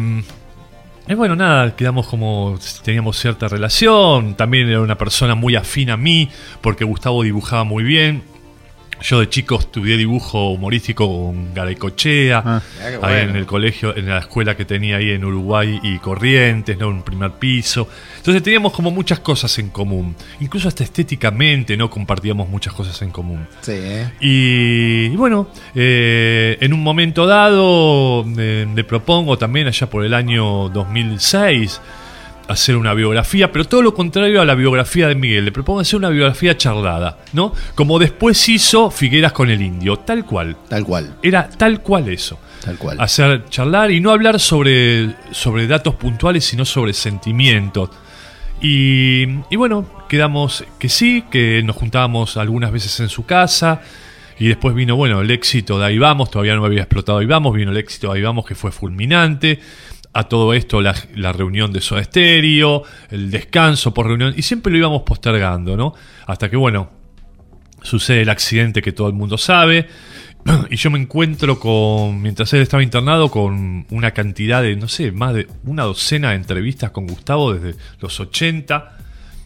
y 1.08 1.14
bueno, 1.14 1.36
nada, 1.36 1.76
quedamos 1.76 2.08
como 2.08 2.58
teníamos 2.84 3.20
cierta 3.20 3.48
relación. 3.48 4.34
También 4.36 4.68
era 4.68 4.82
una 4.82 4.98
persona 4.98 5.36
muy 5.36 5.56
afín 5.56 5.92
a 5.92 5.98
mí, 5.98 6.30
porque 6.62 6.84
Gustavo 6.84 7.22
dibujaba 7.22 7.64
muy 7.64 7.84
bien. 7.84 8.24
Yo 9.02 9.20
de 9.20 9.30
chico 9.30 9.60
estudié 9.60 9.98
dibujo 9.98 10.52
humorístico 10.52 11.08
con 11.08 11.54
Garaycochea, 11.54 12.42
Ah. 12.46 12.62
Ahí 12.84 12.98
bueno. 12.98 13.18
en 13.32 13.36
el 13.36 13.46
colegio, 13.46 13.96
en 13.96 14.08
la 14.08 14.20
escuela 14.20 14.56
que 14.56 14.66
tenía 14.66 14.98
ahí 14.98 15.12
en 15.12 15.24
Uruguay 15.26 15.80
y 15.84 16.00
Corrientes, 16.00 16.78
¿no? 16.78 16.88
Un 16.90 17.04
primer 17.04 17.32
piso. 17.34 17.88
Entonces 18.18 18.42
teníamos 18.42 18.72
como 18.74 18.92
muchas 18.92 19.20
cosas 19.20 19.58
en 19.60 19.70
común. 19.70 20.16
Incluso 20.40 20.68
hasta 20.68 20.84
estéticamente, 20.84 21.76
¿no? 21.78 21.90
Compartíamos 21.90 22.50
muchas 22.50 22.74
cosas 22.74 23.00
en 23.02 23.12
común. 23.12 23.48
Sí, 23.62 23.74
¿eh? 23.76 24.12
Y, 24.22 25.06
y 25.14 25.16
bueno, 25.16 25.50
eh, 25.76 26.58
en 26.62 26.74
un 26.74 26.82
momento 26.82 27.26
dado 27.28 28.26
eh, 28.38 28.66
le 28.74 28.84
propongo 28.84 29.38
también 29.38 29.68
allá 29.68 29.88
por 29.90 30.06
el 30.06 30.14
año 30.14 30.70
2006 30.70 31.82
hacer 32.48 32.76
una 32.78 32.94
biografía, 32.94 33.52
pero 33.52 33.66
todo 33.66 33.82
lo 33.82 33.94
contrario 33.94 34.42
a 34.42 34.46
la 34.46 34.56
biografía 34.56 35.08
de 35.08 35.16
Miguel. 35.16 35.46
Le 35.46 35.52
propongo 35.52 35.80
hacer 35.80 35.98
una 35.98 36.10
biografía 36.10 36.58
charlada, 36.58 37.18
¿no? 37.34 37.54
Como 37.76 38.00
después 38.00 38.48
hizo 38.50 38.92
Figueras 38.92 39.34
con 39.34 39.50
el 39.50 39.62
Indio, 39.62 39.98
tal 39.98 40.26
cual. 40.26 40.58
Tal 40.70 40.84
cual, 40.84 41.16
Era 41.22 41.50
tal 41.50 41.82
cual 41.82 42.10
eso. 42.10 42.40
tal 42.64 42.78
cual. 42.78 43.00
Hacer 43.00 43.46
charlar 43.50 43.92
y 43.92 44.00
no 44.00 44.12
hablar 44.12 44.40
sobre, 44.40 45.16
sobre 45.32 45.68
datos 45.68 45.96
puntuales, 45.96 46.46
sino 46.46 46.66
sobre 46.66 46.94
sentimientos. 46.94 47.90
Y, 48.62 49.24
y 49.50 49.56
bueno, 49.56 49.86
quedamos 50.08 50.64
que 50.80 50.90
sí, 50.90 51.24
que 51.30 51.62
nos 51.64 51.76
juntábamos 51.76 52.38
algunas 52.38 52.72
veces 52.72 53.00
en 53.00 53.10
su 53.10 53.26
casa. 53.26 53.82
Y 54.38 54.48
después 54.48 54.76
vino, 54.76 54.96
bueno, 54.96 55.22
el 55.22 55.32
éxito 55.32 55.80
de 55.80 55.86
Ahí 55.86 55.98
Vamos, 55.98 56.30
todavía 56.30 56.56
no 56.56 56.66
había 56.66 56.82
explotado 56.82 57.20
Ahí 57.20 57.26
Vamos, 57.26 57.56
vino 57.56 57.72
el 57.72 57.78
éxito 57.78 58.12
de 58.12 58.18
Ahí 58.18 58.22
Vamos 58.22 58.46
que 58.46 58.56
fue 58.56 58.72
fulminante. 58.72 59.60
A 60.18 60.24
todo 60.30 60.54
esto 60.54 60.82
la, 60.82 60.96
la 61.16 61.34
reunión 61.34 61.74
de 61.74 61.82
Soda 61.82 62.02
Stereo, 62.04 62.84
el 63.12 63.30
descanso 63.32 63.94
por 63.94 64.08
reunión, 64.08 64.34
y 64.38 64.42
siempre 64.44 64.72
lo 64.72 64.78
íbamos 64.78 65.02
postergando, 65.04 65.76
¿no? 65.76 65.94
Hasta 66.26 66.50
que, 66.50 66.56
bueno, 66.56 66.90
sucede 67.84 68.22
el 68.22 68.30
accidente 68.30 68.82
que 68.82 68.92
todo 68.94 69.08
el 69.08 69.14
mundo 69.14 69.38
sabe. 69.38 69.88
Y 70.70 70.76
yo 70.78 70.92
me 70.92 71.00
encuentro 71.00 71.60
con, 71.60 72.22
mientras 72.22 72.54
él 72.54 72.62
estaba 72.62 72.84
internado, 72.84 73.30
con 73.32 73.86
una 73.90 74.12
cantidad 74.12 74.62
de, 74.62 74.76
no 74.76 74.88
sé, 74.88 75.12
más 75.12 75.34
de 75.34 75.48
una 75.66 75.84
docena 75.84 76.30
de 76.30 76.36
entrevistas 76.36 76.92
con 76.92 77.08
Gustavo 77.08 77.54
desde 77.54 77.78
los 78.00 78.20
80. 78.20 78.98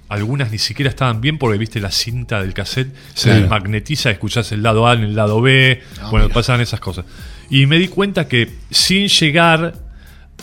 Algunas 0.09 0.51
ni 0.51 0.57
siquiera 0.57 0.89
estaban 0.89 1.21
bien 1.21 1.37
porque 1.37 1.57
viste 1.57 1.79
la 1.79 1.89
cinta 1.91 2.41
del 2.41 2.53
cassette, 2.53 2.93
se 3.13 3.29
Claro. 3.29 3.39
desmagnetiza, 3.41 4.11
escuchás 4.11 4.51
el 4.51 4.61
lado 4.61 4.87
A 4.87 4.93
en 4.93 5.03
el 5.03 5.15
lado 5.15 5.39
B, 5.41 5.81
Ah, 6.01 6.09
bueno, 6.11 6.25
mira. 6.25 6.33
pasaban 6.33 6.61
esas 6.61 6.79
cosas. 6.79 7.05
Y 7.49 7.65
me 7.65 7.77
di 7.79 7.87
cuenta 7.87 8.27
que 8.27 8.49
sin 8.69 9.07
llegar 9.07 9.73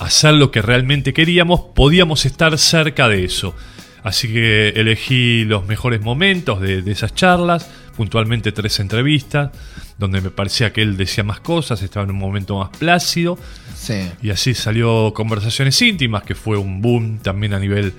hacer 0.01 0.35
lo 0.35 0.51
que 0.51 0.63
realmente 0.63 1.13
queríamos, 1.13 1.61
podíamos 1.75 2.27
estar 2.27 2.57
cerca 2.59 3.09
de 3.09 3.25
eso. 3.25 3.55
Así 4.03 4.29
que 4.29 4.69
elegí 4.77 5.45
los 5.45 5.67
mejores 5.67 6.01
momentos 6.01 6.61
de, 6.61 6.83
de 6.83 6.93
esas 6.93 7.15
charlas, 7.15 7.69
puntualmente 7.97 8.53
tres 8.53 8.79
entrevistas, 8.79 9.51
donde 9.99 10.21
me 10.21 10.31
parecía 10.31 10.73
que 10.73 10.83
él 10.83 10.97
decía 10.97 11.25
más 11.25 11.41
cosas, 11.41 11.83
estaba 11.83 12.05
en 12.05 12.11
un 12.11 12.19
momento 12.19 12.59
más 12.59 12.69
plácido, 12.77 13.39
Sí. 13.75 14.09
y 14.23 14.31
así 14.31 14.55
salió 14.55 15.13
Conversaciones 15.15 15.81
íntimas, 15.83 16.23
que 16.23 16.35
fue 16.35 16.57
un 16.57 16.81
boom 16.81 17.19
también 17.19 17.53
a 17.55 17.59
nivel 17.59 17.93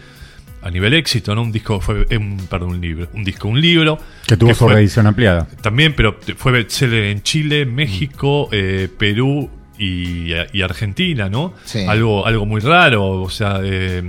a 0.61 0.71
nivel 0.71 0.93
éxito, 0.95 1.33
¿no? 1.35 1.43
Un 1.43 1.51
disco 1.51 1.79
fue 1.79 2.05
un, 2.17 2.37
perdón, 2.49 2.69
un 2.71 2.81
libro, 2.81 3.07
un 3.13 3.23
disco, 3.23 3.47
un 3.47 3.61
libro 3.61 3.99
Que 4.25 4.35
tuvo 4.35 4.53
su 4.53 4.65
fue- 4.65 4.73
reedición 4.73 5.05
ampliada. 5.07 5.47
también, 5.61 5.93
pero 5.95 6.17
fue 6.35 6.51
bestseller 6.51 7.05
en 7.05 7.21
Chile, 7.21 7.65
México, 7.65 8.49
eh, 8.51 8.89
Perú 8.97 9.49
y, 9.77 10.33
y 10.53 10.61
Argentina, 10.61 11.29
¿no? 11.29 11.53
Sí. 11.65 11.85
Algo, 11.85 12.25
algo 12.25 12.45
muy 12.45 12.61
raro, 12.61 13.21
o 13.21 13.29
sea, 13.29 13.59
eh, 13.63 14.01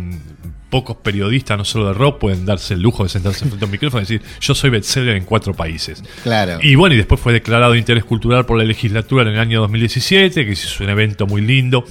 pocos 0.71 0.97
periodistas, 0.99 1.57
no 1.57 1.65
solo 1.65 1.89
de 1.89 1.95
rock, 1.95 2.19
pueden 2.19 2.45
darse 2.45 2.75
el 2.75 2.81
lujo 2.83 3.03
de 3.03 3.09
sentarse 3.09 3.47
frente 3.47 3.65
a 3.65 3.67
un 3.67 3.73
micrófono 3.73 4.03
y 4.03 4.05
decir, 4.05 4.23
yo 4.41 4.55
soy 4.55 4.71
bestseller 4.71 5.17
en 5.17 5.25
cuatro 5.25 5.55
países. 5.55 6.03
Claro. 6.23 6.59
Y 6.63 6.75
bueno, 6.75 6.95
y 6.95 6.99
después 6.99 7.21
fue 7.21 7.33
declarado 7.33 7.73
de 7.73 7.79
interés 7.79 8.05
cultural 8.05 8.45
por 8.45 8.59
la 8.59 8.65
legislatura 8.65 9.23
en 9.23 9.29
el 9.29 9.39
año 9.39 9.61
2017, 9.63 10.45
que 10.45 10.53
hizo 10.53 10.85
un 10.85 10.91
evento 10.91 11.27
muy 11.27 11.41
lindo, 11.41 11.85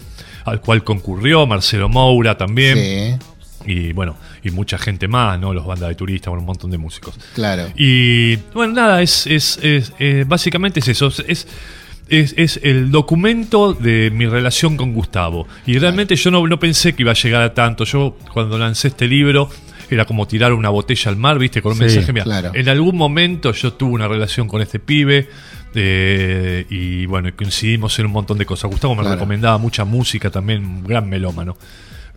al 0.46 0.62
cual 0.62 0.84
concurrió 0.84 1.46
Marcelo 1.48 1.90
Moura 1.90 2.38
también, 2.38 2.78
Sí, 2.78 3.18
y 3.66 3.92
bueno, 3.92 4.16
y 4.44 4.52
mucha 4.52 4.78
gente 4.78 5.10
más, 5.10 5.38
¿no? 5.40 5.54
Los 5.54 5.66
bandas 5.66 5.90
de 5.90 5.96
turistas, 5.96 6.30
bueno, 6.30 6.42
un 6.42 6.48
montón 6.48 6.72
de 6.72 6.78
músicos. 6.78 7.20
claro. 7.36 7.68
Y 7.76 8.38
bueno, 8.54 8.74
nada, 8.74 9.02
es, 9.02 9.28
es, 9.28 9.60
es, 9.62 9.92
eh, 10.00 10.24
básicamente 10.26 10.80
es 10.80 10.88
eso. 10.88 11.12
Es, 11.28 11.48
es, 12.10 12.34
es 12.38 12.60
el 12.64 12.92
documento 12.92 13.74
de 13.74 14.12
mi 14.12 14.26
relación 14.28 14.78
con 14.78 14.94
Gustavo. 14.94 15.48
Y 15.66 15.78
realmente 15.78 16.16
yo 16.16 16.32
no, 16.32 16.46
no 16.48 16.60
pensé 16.60 16.94
que 16.94 17.04
iba 17.04 17.12
a 17.12 17.16
llegar 17.16 17.42
a 17.42 17.54
tanto. 17.54 17.84
Yo 17.84 18.18
cuando 18.34 18.58
lancé 18.58 18.90
este 18.90 19.08
libro 19.08 19.50
era 19.90 20.06
como 20.06 20.28
tirar 20.28 20.52
una 20.54 20.70
botella 20.70 21.10
al 21.12 21.18
mar, 21.18 21.40
¿viste? 21.40 21.62
Con 21.62 21.72
un 21.74 21.78
Sí, 21.78 21.84
mensaje. 21.86 22.12
Mira, 22.14 22.24
claro. 22.26 22.52
en 22.54 22.68
algún 22.70 22.98
momento 22.98 23.52
yo 23.54 23.74
tuve 23.74 23.92
una 23.94 24.08
relación 24.08 24.48
con 24.48 24.62
este 24.62 24.80
pibe. 24.80 25.30
eh, 25.80 26.66
y 26.70 27.06
bueno, 27.06 27.30
coincidimos 27.38 27.98
en 28.00 28.08
un 28.08 28.12
montón 28.14 28.38
de 28.38 28.46
cosas. 28.46 28.72
Gustavo 28.72 28.96
me 28.96 29.02
Claro. 29.02 29.16
recomendaba 29.16 29.58
mucha 29.60 29.86
música 29.86 30.30
también, 30.32 30.66
un 30.66 30.84
gran 30.84 31.08
melómano. 31.08 31.56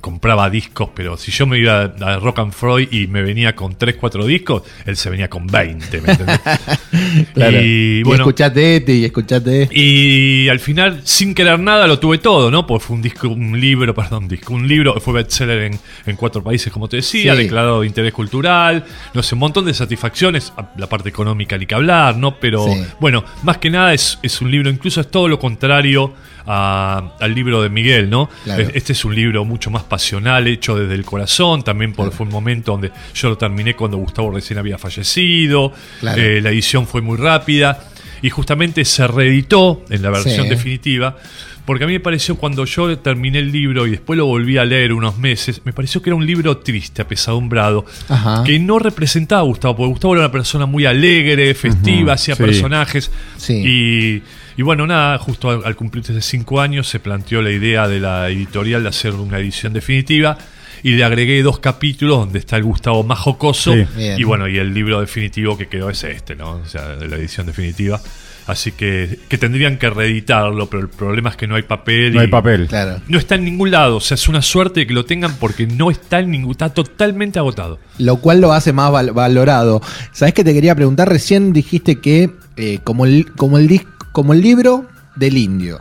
Compraba 0.00 0.49
discos, 0.49 0.88
pero 0.95 1.16
si 1.19 1.30
yo 1.30 1.47
me 1.47 1.59
iba 1.59 1.83
a 2.00 2.19
Rock 2.19 2.38
and 2.38 2.52
Freud 2.52 2.88
y 2.90 3.07
me 3.07 3.23
venía 3.23 3.54
con 3.54 3.76
3, 3.76 3.97
4 4.00 4.25
discos, 4.26 4.62
él 4.87 4.97
se 4.97 5.11
venía 5.11 5.28
con 5.28 5.47
20, 5.47 6.00
¿me 6.00 6.12
entendés? 6.12 6.40
claro. 7.35 7.61
Y 7.61 8.00
Y, 8.00 8.02
bueno, 8.02 8.23
escuchate 8.25 8.76
este 8.76 8.95
y 8.95 9.04
escuchate 9.04 9.62
este. 9.64 9.78
y 9.78 10.49
al 10.49 10.59
final, 10.61 11.00
sin 11.04 11.35
querer 11.35 11.59
nada, 11.61 11.87
lo 11.87 11.99
tuve 11.99 12.19
todo, 12.19 12.50
¿no? 12.50 12.66
Porque 12.66 12.85
fue 12.87 12.97
un 12.97 13.02
disco, 13.02 13.28
un 13.28 13.61
libro, 13.61 13.95
perdón, 13.95 14.26
disco, 14.28 14.54
un 14.54 14.66
libro, 14.66 14.99
fue 15.00 15.12
bestseller 15.14 15.62
en, 15.64 15.78
en 16.07 16.16
cuatro 16.16 16.42
países, 16.42 16.73
como 16.73 16.88
te 16.88 16.97
decía, 16.97 17.35
Sí. 17.37 17.42
declarado 17.42 17.83
de 17.83 17.87
interés 17.87 18.12
cultural, 18.12 18.85
no 19.14 19.23
sé, 19.23 19.35
un 19.35 19.40
montón 19.40 19.64
de 19.66 19.75
satisfacciones, 19.75 20.52
la 20.76 20.88
parte 20.88 21.09
económica 21.11 21.59
ni 21.59 21.66
que 21.66 21.75
hablar, 21.75 22.16
¿no? 22.16 22.37
Pero 22.40 22.64
Sí. 22.64 22.83
bueno, 23.00 23.25
más 23.42 23.59
que 23.59 23.69
nada 23.71 23.92
es, 23.92 24.19
es 24.23 24.40
un 24.40 24.50
libro, 24.50 24.71
incluso 24.71 25.00
es 25.02 25.11
todo 25.11 25.28
lo 25.28 25.38
contrario 25.38 26.14
a- 26.47 27.12
al 27.21 27.35
libro 27.35 27.62
de 27.62 27.69
Miguel, 27.69 28.09
¿no? 28.11 28.28
Claro. 28.45 28.66
Este 28.75 28.92
es 28.92 29.04
un 29.04 29.14
libro 29.14 29.45
mucho 29.45 29.71
más 29.71 29.85
pasional, 29.90 30.47
hecho 30.49 30.75
desde 30.78 30.94
el 30.94 31.04
corazón, 31.04 31.62
también 31.62 31.92
porque 31.92 32.16
fue 32.16 32.25
un 32.25 32.32
momento 32.32 32.73
donde 32.73 32.90
yo 33.14 33.28
lo 33.28 33.37
terminé 33.37 33.76
cuando 33.76 33.99
Gustavo 33.99 34.30
recién 34.30 34.59
había 34.59 34.78
fallecido, 34.78 35.73
Claro. 36.00 36.23
eh, 36.23 36.40
la 36.40 36.49
edición 36.49 36.87
fue 36.87 37.02
muy 37.02 37.18
rápida 37.18 37.85
y 38.23 38.30
justamente 38.30 38.85
se 38.87 39.06
reeditó 39.06 39.85
en 39.90 40.00
la 40.00 40.09
versión 40.11 40.44
Sí. 40.44 40.49
definitiva. 40.50 41.18
Porque 41.66 41.85
a 41.85 41.87
mí 41.87 41.92
me 41.92 42.00
pareció 42.00 42.37
cuando 42.37 42.64
yo 42.64 42.99
terminé 42.99 43.38
el 43.38 43.52
libro 43.52 43.87
y 43.87 43.90
después 43.90 44.16
lo 44.16 44.26
volví 44.26 44.56
a 44.56 44.64
leer 44.64 44.92
unos 44.92 45.18
meses, 45.18 45.61
me 45.64 45.73
pareció 45.73 46.00
que 46.02 46.11
era 46.11 46.16
un 46.16 46.26
libro 46.26 46.56
triste, 46.59 47.02
apesadumbrado, 47.02 47.85
Ajá. 48.09 48.42
que 48.44 48.59
no 48.59 48.78
representaba 48.78 49.42
a 49.42 49.44
Gustavo, 49.44 49.76
porque 49.76 49.90
Gustavo 49.90 50.14
era 50.14 50.23
una 50.25 50.32
persona 50.32 50.66
muy 50.66 50.87
alegre, 50.87 51.54
festiva, 51.54 52.14
hacía 52.14 52.35
sí. 52.35 52.42
personajes. 52.42 53.11
Sí. 53.37 53.52
Y, 53.54 54.23
y 54.61 54.62
bueno, 54.62 54.87
nada, 54.87 55.17
justo 55.17 55.49
al, 55.49 55.62
al 55.64 55.75
cumplirse 55.75 56.21
cinco 56.21 56.61
años 56.61 56.87
se 56.87 57.00
planteó 57.00 57.40
la 57.40 57.50
idea 57.50 57.88
de 57.88 57.99
la 57.99 58.29
editorial 58.29 58.83
de 58.83 58.90
hacer 58.90 59.14
una 59.14 59.38
edición 59.38 59.73
definitiva. 59.73 60.37
Y 60.83 60.93
le 60.93 61.05
agregué 61.05 61.43
dos 61.43 61.59
capítulos 61.61 62.19
donde 62.19 62.38
está 62.40 62.57
el 62.59 62.64
Gustavo 62.64 63.02
más 63.02 63.19
jocoso. 63.19 63.73
Sí. 63.73 63.87
Y 64.19 64.23
bueno, 64.25 64.49
y 64.49 64.59
el 64.59 64.75
libro 64.75 65.00
definitivo 65.00 65.57
que 65.57 65.67
quedó 65.69 65.88
es 65.88 66.05
este, 66.05 66.35
¿no? 66.37 66.52
O 66.62 66.67
sea, 66.67 66.97
de 66.97 67.09
la 67.09 67.17
edición 67.17 67.47
definitiva. 67.47 68.00
Así 68.47 68.73
que, 68.73 69.19
que 69.29 69.38
tendrían 69.38 69.79
que 69.79 69.88
reeditarlo, 69.90 70.69
pero 70.69 70.83
el 70.83 70.88
problema 70.88 71.31
es 71.31 71.37
que 71.37 71.47
no 71.47 71.55
hay 71.57 71.62
papel. 71.62 72.12
No 72.14 72.21
hay 72.21 72.26
y- 72.26 72.31
papel. 72.31 72.67
Claro. 72.67 73.00
No 73.09 73.19
está 73.19 73.37
en 73.37 73.45
ningún 73.45 73.71
lado. 73.71 73.97
O 73.97 74.00
sea, 74.00 74.14
es 74.17 74.29
una 74.29 74.43
suerte 74.43 74.87
que 74.87 74.93
lo 74.93 75.05
tengan 75.07 75.37
porque 75.37 75.67
no 75.67 75.90
está 75.90 76.19
en 76.21 76.31
ningún. 76.31 76.50
Está 76.52 76.69
totalmente 76.71 77.38
agotado. 77.38 77.79
Lo 77.99 78.17
cual 78.17 78.40
lo 78.40 78.52
hace 78.52 78.73
más 78.73 78.90
val- 78.93 79.12
valorado. 79.12 79.81
¿Sabes 80.12 80.35
qué 80.35 80.45
te 80.45 80.52
quería 80.52 80.75
preguntar? 80.75 81.09
Recién 81.09 81.52
dijiste 81.52 81.97
que 82.00 82.31
eh, 82.57 82.79
como, 82.85 83.05
el, 83.07 83.31
como, 83.33 83.59
el 83.59 83.69
dis- 83.69 83.87
como 84.12 84.33
el 84.33 84.40
libro 84.40 84.87
del 85.17 85.37
indio. 85.37 85.81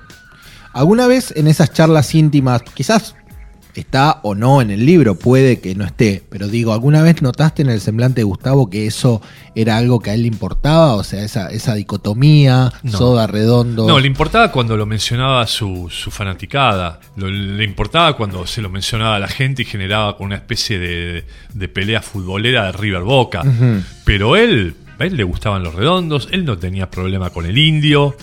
¿Alguna 0.74 1.08
vez 1.08 1.34
en 1.36 1.48
esas 1.48 1.74
charlas 1.74 2.14
íntimas, 2.16 2.62
quizás 2.62 3.16
está 3.76 4.20
o 4.24 4.36
no 4.36 4.62
en 4.62 4.72
el 4.72 4.86
libro, 4.86 5.16
puede 5.16 5.62
que 5.62 5.74
no 5.74 5.86
esté, 5.86 6.24
pero 6.30 6.48
digo, 6.50 6.74
¿alguna 6.74 7.02
vez 7.02 7.22
notaste 7.22 7.62
en 7.62 7.70
el 7.70 7.80
semblante 7.80 8.20
de 8.22 8.24
Gustavo 8.26 8.70
que 8.70 8.88
eso 8.88 9.22
era 9.56 9.78
algo 9.78 10.00
que 10.02 10.10
a 10.10 10.16
él 10.16 10.24
le 10.24 10.28
importaba? 10.28 10.96
O 10.96 11.04
sea, 11.04 11.24
esa, 11.24 11.48
esa 11.50 11.76
dicotomía, 11.76 12.74
No. 12.84 12.92
soda 12.98 13.26
redondo. 13.28 13.88
No, 13.88 14.00
le 14.00 14.08
importaba 14.08 14.52
cuando 14.52 14.76
lo 14.76 14.86
mencionaba 14.86 15.48
su, 15.48 15.88
su 15.90 16.12
fanaticada. 16.12 17.00
Lo- 17.16 17.30
le 17.30 17.64
importaba 17.64 18.18
cuando 18.18 18.46
se 18.48 18.62
lo 18.62 18.70
mencionaba 18.70 19.16
a 19.16 19.20
la 19.20 19.28
gente 19.30 19.62
y 19.62 19.66
generaba 19.66 20.16
una 20.20 20.36
especie 20.36 20.78
de, 20.78 21.26
de 21.54 21.68
pelea 21.70 22.02
futbolera 22.02 22.66
de 22.66 22.72
River 22.74 23.04
Boca. 23.04 23.44
Pero 24.04 24.36
él, 24.36 24.76
a 25.00 25.06
él 25.06 25.15
le 25.15 25.24
gustaban 25.24 25.63
los 25.63 25.74
redondos, 25.74 26.29
él 26.32 26.46
no 26.46 26.58
tenía 26.58 26.89
problema 26.89 27.29
con 27.29 27.46
el 27.46 27.58
indio. 27.58 28.15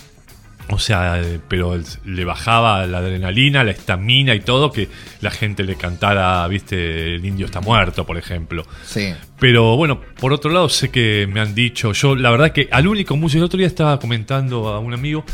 O 0.68 0.80
sea, 0.80 1.20
eh, 1.20 1.38
pero 1.46 1.80
le 2.04 2.24
bajaba 2.24 2.86
la 2.86 2.98
adrenalina, 2.98 3.62
la 3.62 3.70
estamina 3.70 4.34
y 4.34 4.40
todo, 4.40 4.72
que 4.72 4.88
la 5.20 5.30
gente 5.30 5.62
le 5.62 5.76
cantara, 5.76 6.46
viste, 6.48 7.14
el 7.14 7.24
indio 7.24 7.46
está 7.46 7.60
muerto, 7.60 8.04
por 8.04 8.18
ejemplo. 8.18 8.64
Sí. 8.84 9.14
Pero 9.38 9.76
bueno, 9.76 10.00
por 10.18 10.32
otro 10.32 10.50
lado, 10.50 10.68
sé 10.68 10.90
que 10.90 11.28
me 11.32 11.40
han 11.40 11.54
dicho, 11.54 11.92
yo 11.92 12.16
la 12.16 12.30
verdad 12.32 12.50
que 12.50 12.68
al 12.72 12.88
único 12.88 13.16
músico, 13.16 13.38
el 13.38 13.44
otro 13.44 13.58
día 13.58 13.68
estaba 13.68 14.00
comentando 14.00 14.68
a 14.68 14.80
un 14.80 14.92
amigo, 14.92 15.24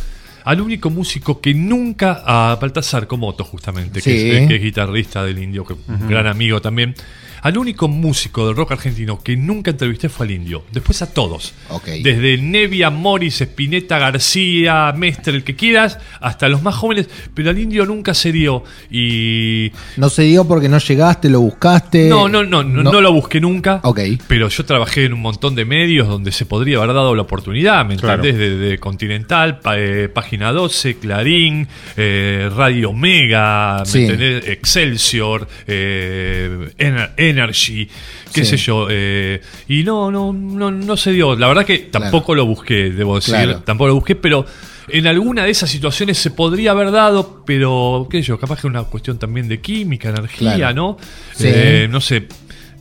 al 0.45 0.61
único 0.61 0.91
músico 0.91 1.41
que 1.41 1.55
nunca, 1.55 2.23
a 2.27 2.57
Baltasar 2.57 3.07
Comoto 3.07 3.43
justamente, 3.43 4.03
que, 4.03 4.43
es, 4.43 4.49
que 4.49 4.57
es 4.57 4.63
guitarrista 4.63 5.25
del 5.25 5.39
indio, 5.39 5.65
que 5.65 5.73
un 5.73 6.09
gran 6.09 6.27
amigo 6.27 6.61
también, 6.61 6.95
Al 7.43 7.59
único 7.59 7.89
músico 7.89 8.47
del 8.47 8.55
rock 8.57 8.73
argentino 8.73 9.21
que 9.21 9.37
nunca 9.37 9.73
entrevisté 9.73 10.09
fue 10.09 10.27
al 10.27 10.33
indio. 10.33 10.65
Después 10.73 11.03
a 11.03 11.13
todos. 11.13 11.55
Desde 11.85 12.39
Nevia, 12.39 12.89
Morris, 12.91 13.41
Spinetta, 13.41 13.99
García, 13.99 14.93
Mestre, 14.97 15.35
el 15.35 15.43
que 15.45 15.57
quieras, 15.57 15.99
hasta 16.21 16.49
los 16.49 16.63
más 16.63 16.75
jóvenes. 16.77 17.09
Pero 17.35 17.51
al 17.51 17.59
indio 17.59 17.85
nunca 17.85 18.15
se 18.15 18.31
dio. 18.31 18.63
Y. 18.91 19.73
No 19.97 20.09
se 20.09 20.23
dio 20.23 20.47
porque 20.47 20.69
no 20.69 20.79
llegaste, 20.79 21.29
lo 21.29 21.41
buscaste. 21.41 22.09
No, 22.09 22.29
no, 22.29 22.45
no, 22.45 22.63
no, 22.63 22.83
no 22.85 23.01
lo 23.01 23.13
busqué 23.13 23.41
nunca. 23.41 23.81
Ok. 23.83 24.01
Pero 24.29 24.49
yo 24.49 24.65
trabajé 24.65 25.07
en 25.07 25.15
un 25.15 25.21
montón 25.21 25.55
de 25.57 25.65
medios 25.65 26.07
donde 26.09 26.31
se 26.31 26.47
podría 26.47 26.79
haber 26.79 26.95
dado 26.95 27.15
la 27.17 27.23
oportunidad, 27.23 27.85
¿me 27.85 27.97
Claro. 27.97 28.23
entendés? 28.23 28.39
De, 28.39 28.57
de 28.57 28.79
Continental, 28.79 29.59
pa- 29.59 29.79
eh, 29.79 30.09
Página 30.09 30.53
12, 30.53 30.97
Clarín, 30.99 31.67
eh, 31.97 32.49
Radio 32.55 32.93
Mega, 32.93 33.79
¿me 33.81 33.87
Sí. 33.87 34.03
entendés? 34.05 34.47
Excelsior, 34.49 35.49
eh, 35.67 36.71
Ener- 36.79 37.11
Energy, 37.33 37.89
qué 38.33 38.45
Sí. 38.45 38.51
sé 38.53 38.57
yo. 38.59 38.87
eh, 38.91 39.41
y 39.69 39.83
no, 39.85 40.11
no, 40.11 40.33
no, 40.33 40.71
no 40.71 40.97
se 40.97 41.13
dio. 41.13 41.35
La 41.37 41.49
verdad 41.49 41.65
que 41.67 41.79
tampoco 41.79 42.35
lo 42.35 42.47
busqué, 42.47 42.91
debo 42.91 43.17
decir. 43.17 43.35
Claro. 43.35 43.59
Tampoco 43.61 43.89
lo 43.89 43.95
busqué, 43.97 44.15
pero 44.17 44.47
en 44.89 45.07
alguna 45.07 45.45
de 45.45 45.51
esas 45.51 45.71
situaciones 45.71 46.19
se 46.19 46.31
podría 46.31 46.73
haber 46.73 46.91
dado, 46.91 47.43
pero 47.47 48.07
qué 48.11 48.19
sé 48.19 48.25
yo, 48.29 48.39
capaz 48.39 48.61
que 48.61 48.67
una 48.67 48.83
cuestión 48.85 49.19
también 49.19 49.49
de 49.49 49.61
química, 49.61 50.11
energía, 50.11 50.55
Claro. 50.57 50.75
¿no? 50.75 50.97
Sí. 51.35 51.47
Eh, 51.49 51.89
no 51.91 52.01
sé. 52.01 52.27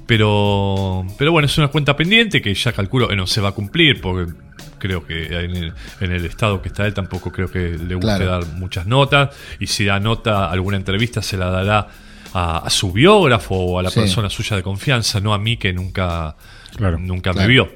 Pero, 0.08 1.06
pero 1.18 1.32
bueno, 1.32 1.46
es 1.46 1.58
una 1.58 1.70
cuenta 1.70 1.96
pendiente 1.96 2.42
que 2.42 2.54
ya 2.54 2.74
calculo 2.74 3.08
que 3.08 3.16
no 3.16 3.28
se 3.28 3.40
va 3.40 3.50
a 3.50 3.52
cumplir 3.54 4.02
porque 4.02 4.32
creo 4.78 5.06
que 5.06 5.26
en 5.28 5.56
el, 5.56 5.74
en 6.02 6.12
el 6.12 6.26
estado 6.26 6.62
que 6.62 6.68
está 6.70 6.86
él 6.86 6.94
tampoco 6.94 7.32
creo 7.32 7.50
que 7.50 7.60
le 7.78 7.96
guste 7.96 8.00
Claro. 8.00 8.26
dar 8.26 8.46
muchas 8.58 8.88
notas 8.88 9.30
y 9.60 9.68
si 9.68 9.86
da 9.86 10.00
nota 10.00 10.50
alguna 10.50 10.76
entrevista 10.76 11.22
se 11.22 11.38
la 11.38 11.50
dará 11.52 11.88
a, 12.34 12.58
a 12.60 12.70
su 12.70 12.92
biógrafo 12.92 13.56
o 13.56 13.80
a 13.80 13.84
la 13.84 13.90
Sí. 13.90 14.00
persona 14.00 14.30
suya 14.30 14.56
de 14.56 14.64
confianza, 14.64 15.20
no 15.20 15.34
a 15.34 15.38
mí 15.38 15.58
que 15.58 15.74
nunca, 15.74 16.36
Claro. 16.76 16.98
nunca 17.00 17.32
Claro. 17.32 17.48
me 17.48 17.54
vio. 17.54 17.70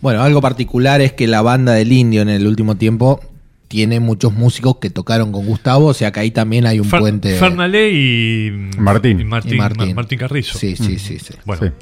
Bueno, 0.00 0.22
algo 0.22 0.40
particular 0.40 1.00
es 1.00 1.12
que 1.12 1.26
la 1.26 1.42
banda 1.42 1.72
del 1.72 1.90
Indio 1.92 2.22
en 2.22 2.28
el 2.28 2.46
último 2.46 2.76
tiempo 2.76 3.20
tiene 3.72 4.00
muchos 4.00 4.34
músicos 4.34 4.76
que 4.76 4.90
tocaron 4.90 5.32
con 5.32 5.46
Gustavo, 5.46 5.86
o 5.86 5.94
sea 5.94 6.12
que 6.12 6.20
ahí 6.20 6.30
también 6.30 6.66
hay 6.66 6.78
un 6.78 6.90
Fer- 6.90 6.98
puente. 7.00 7.34
Fernalé 7.38 7.90
y 7.90 8.50
Martín. 8.76 9.18
y 9.20 9.24
Martín, 9.24 9.54
y 9.54 9.56
Martín. 9.56 9.88
Ma- 9.88 9.94
Martín 9.94 10.18
Carrizo. 10.18 10.58
Sí, 10.58 10.76
sí, 10.76 10.98
sí, 10.98 11.18
sí. 11.18 11.34
Bueno, 11.46 11.62
Sí. 11.66 11.72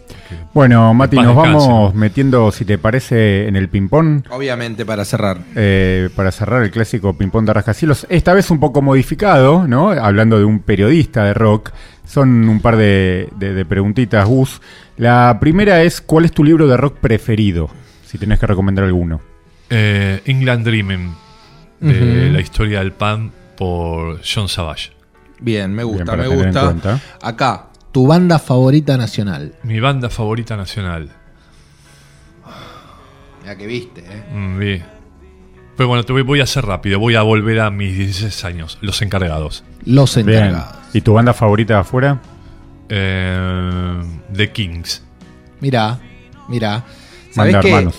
Bueno, 0.54 0.94
Mati, 0.94 1.16
nos 1.16 1.26
descanse. 1.34 1.66
vamos 1.66 1.94
metiendo, 1.96 2.52
si 2.52 2.64
te 2.64 2.78
parece, 2.78 3.48
en 3.48 3.56
el 3.56 3.68
ping-pong. 3.68 4.22
Obviamente 4.30 4.86
para 4.86 5.04
cerrar. 5.04 5.38
eh, 5.56 6.10
para 6.14 6.30
cerrar 6.30 6.62
el 6.62 6.70
clásico 6.70 7.12
ping-pong 7.18 7.44
de 7.46 7.52
rascacielos. 7.54 8.06
Esta 8.08 8.34
vez 8.34 8.52
un 8.52 8.60
poco 8.60 8.82
modificado, 8.82 9.66
¿no? 9.66 9.90
Hablando 9.90 10.38
de 10.38 10.44
un 10.44 10.60
periodista 10.60 11.24
de 11.24 11.34
rock. 11.34 11.72
Son 12.06 12.48
un 12.48 12.60
par 12.60 12.76
de, 12.76 13.28
de- 13.36 13.52
de 13.52 13.64
preguntitas, 13.64 14.24
Gus. 14.28 14.60
La 14.96 15.38
primera 15.40 15.82
es: 15.82 16.00
¿cuál 16.00 16.24
es 16.24 16.30
tu 16.30 16.44
libro 16.44 16.68
de 16.68 16.76
rock 16.76 16.98
preferido? 16.98 17.68
Si 18.06 18.16
tenés 18.16 18.38
que 18.38 18.46
recomendar 18.46 18.84
alguno. 18.84 19.20
Eh, 19.70 20.20
England 20.26 20.64
Dreaming, 20.64 21.14
de 21.80 22.30
la 22.30 22.40
historia 22.40 22.80
del 22.80 22.92
pan 22.92 23.32
por 23.56 24.20
John 24.22 24.48
Savage. 24.48 24.92
Bien, 25.40 25.72
me 25.72 25.82
gusta, 25.84 26.14
Bien, 26.16 26.28
me 26.28 26.44
gusta. 26.44 27.00
Acá, 27.22 27.66
tu 27.92 28.06
banda 28.06 28.38
favorita 28.38 28.96
nacional. 28.96 29.54
Mi 29.62 29.80
banda 29.80 30.10
favorita 30.10 30.56
nacional. 30.56 31.10
La 33.44 33.56
que 33.56 33.66
viste, 33.66 34.02
¿eh? 34.02 34.24
Mm, 34.32 34.58
bien. 34.58 34.84
Pero 35.76 35.88
bueno, 35.88 36.04
te 36.04 36.12
voy, 36.12 36.22
voy 36.22 36.40
a 36.40 36.44
hacer 36.44 36.66
rápido. 36.66 36.98
Voy 36.98 37.14
a 37.14 37.22
volver 37.22 37.60
a 37.60 37.70
mis 37.70 37.96
16 37.96 38.44
años. 38.44 38.78
Los 38.82 39.00
encargados. 39.00 39.64
Los 39.86 40.14
Bien. 40.16 40.28
encargados. 40.28 40.76
¿Y 40.92 41.00
tu 41.00 41.14
banda 41.14 41.32
favorita 41.32 41.74
de 41.74 41.80
afuera? 41.80 42.20
Eh, 42.88 44.02
The 44.36 44.52
Kings. 44.52 45.02
Mira, 45.60 45.98
mira. 46.48 46.84
¿Sabés 47.30 47.54
hermanos. 47.54 47.94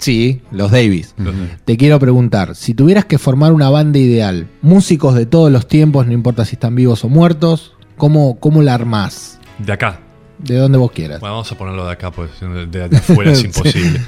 Sí, 0.00 0.40
los 0.50 0.70
Davis. 0.72 1.14
Los- 1.18 1.34
Te 1.64 1.76
quiero 1.76 1.98
preguntar, 2.00 2.56
si 2.56 2.74
tuvieras 2.74 3.04
que 3.04 3.18
formar 3.18 3.52
una 3.52 3.70
banda 3.70 3.98
ideal, 3.98 4.48
músicos 4.62 5.14
de 5.14 5.26
todos 5.26 5.52
los 5.52 5.68
tiempos, 5.68 6.06
no 6.06 6.12
importa 6.12 6.44
si 6.44 6.56
están 6.56 6.74
vivos 6.74 7.04
o 7.04 7.08
muertos, 7.08 7.74
¿cómo, 7.96 8.40
cómo 8.40 8.62
la 8.62 8.74
armás? 8.74 9.38
De 9.58 9.72
acá. 9.72 10.00
De 10.38 10.56
donde 10.56 10.78
vos 10.78 10.90
quieras. 10.90 11.20
Bueno, 11.20 11.34
vamos 11.34 11.52
a 11.52 11.56
ponerlo 11.58 11.84
de 11.86 11.92
acá, 11.92 12.10
pues 12.10 12.30
de, 12.40 12.66
de- 12.66 12.88
de 12.88 12.96
afuera 12.96 13.30
es 13.32 13.38
Sí. 13.40 13.46
imposible. 13.46 14.00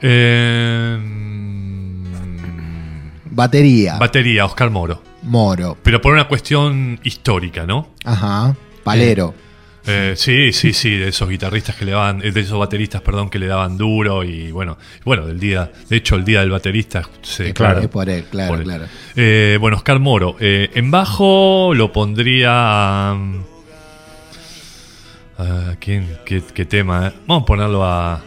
Eh, 0.00 0.98
Batería, 3.30 3.98
batería, 3.98 4.44
Oscar 4.46 4.70
Moro. 4.70 5.02
Moro, 5.22 5.76
Pero 5.82 6.00
por 6.00 6.12
una 6.12 6.28
cuestión 6.28 7.00
histórica, 7.02 7.66
¿no? 7.66 7.88
ajá, 8.04 8.54
Palero. 8.84 9.34
Eh, 9.36 9.45
sí, 10.16 10.52
sí, 10.52 10.72
sí, 10.72 10.90
de 10.96 11.08
esos 11.08 11.28
guitarristas 11.28 11.76
que 11.76 11.84
le 11.84 11.92
daban, 11.92 12.18
de 12.18 12.40
esos 12.40 12.58
bateristas, 12.58 13.02
perdón, 13.02 13.30
que 13.30 13.38
le 13.38 13.46
daban 13.46 13.76
duro 13.76 14.24
y 14.24 14.50
bueno, 14.50 14.76
bueno, 15.04 15.26
del 15.26 15.38
día, 15.38 15.70
de 15.88 15.96
hecho 15.96 16.16
el 16.16 16.24
día 16.24 16.40
del 16.40 16.50
baterista, 16.50 17.02
se, 17.22 17.52
Claro. 17.54 17.80
Es 17.80 17.88
por 17.88 18.08
él, 18.08 18.24
claro, 18.30 18.48
por 18.50 18.58
él. 18.60 18.64
claro. 18.64 18.86
Eh, 19.14 19.56
bueno, 19.60 19.76
Oscar 19.76 19.98
Moro, 20.00 20.36
eh, 20.40 20.70
en 20.74 20.90
bajo 20.90 21.72
lo 21.74 21.92
pondría, 21.92 23.12
um, 23.14 23.42
a 25.38 25.76
¿quién, 25.78 26.08
qué, 26.24 26.42
qué 26.54 26.64
tema? 26.64 27.08
eh? 27.08 27.12
Vamos 27.26 27.42
a 27.42 27.46
ponerlo 27.46 27.84
a, 27.84 28.22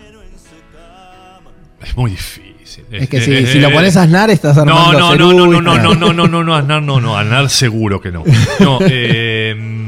es 1.81 1.95
muy 1.97 2.11
difícil. 2.11 2.45
Es 2.91 3.09
que 3.09 3.17
Eh, 3.17 3.21
si, 3.21 3.33
eh, 3.33 3.47
si 3.47 3.59
lo 3.59 3.69
eh, 3.69 3.73
pones 3.73 3.97
a 3.97 4.03
Aznar 4.03 4.29
estás 4.29 4.55
armando 4.57 4.93
no, 4.93 4.99
no, 4.99 5.11
Cerú 5.11 5.31
no, 5.31 5.45
no, 5.47 5.61
no, 5.61 5.61
no, 5.61 5.95
no, 5.95 6.13
no, 6.13 6.27
no, 6.27 6.43
no, 6.43 6.55
Aznar 6.55 6.83
no, 6.83 7.01
no, 7.01 7.17
Aznar 7.17 7.49
seguro 7.49 7.99
que 7.99 8.11
no. 8.11 8.23
No, 8.59 8.77
eh, 8.87 9.55
mm, 9.57 9.78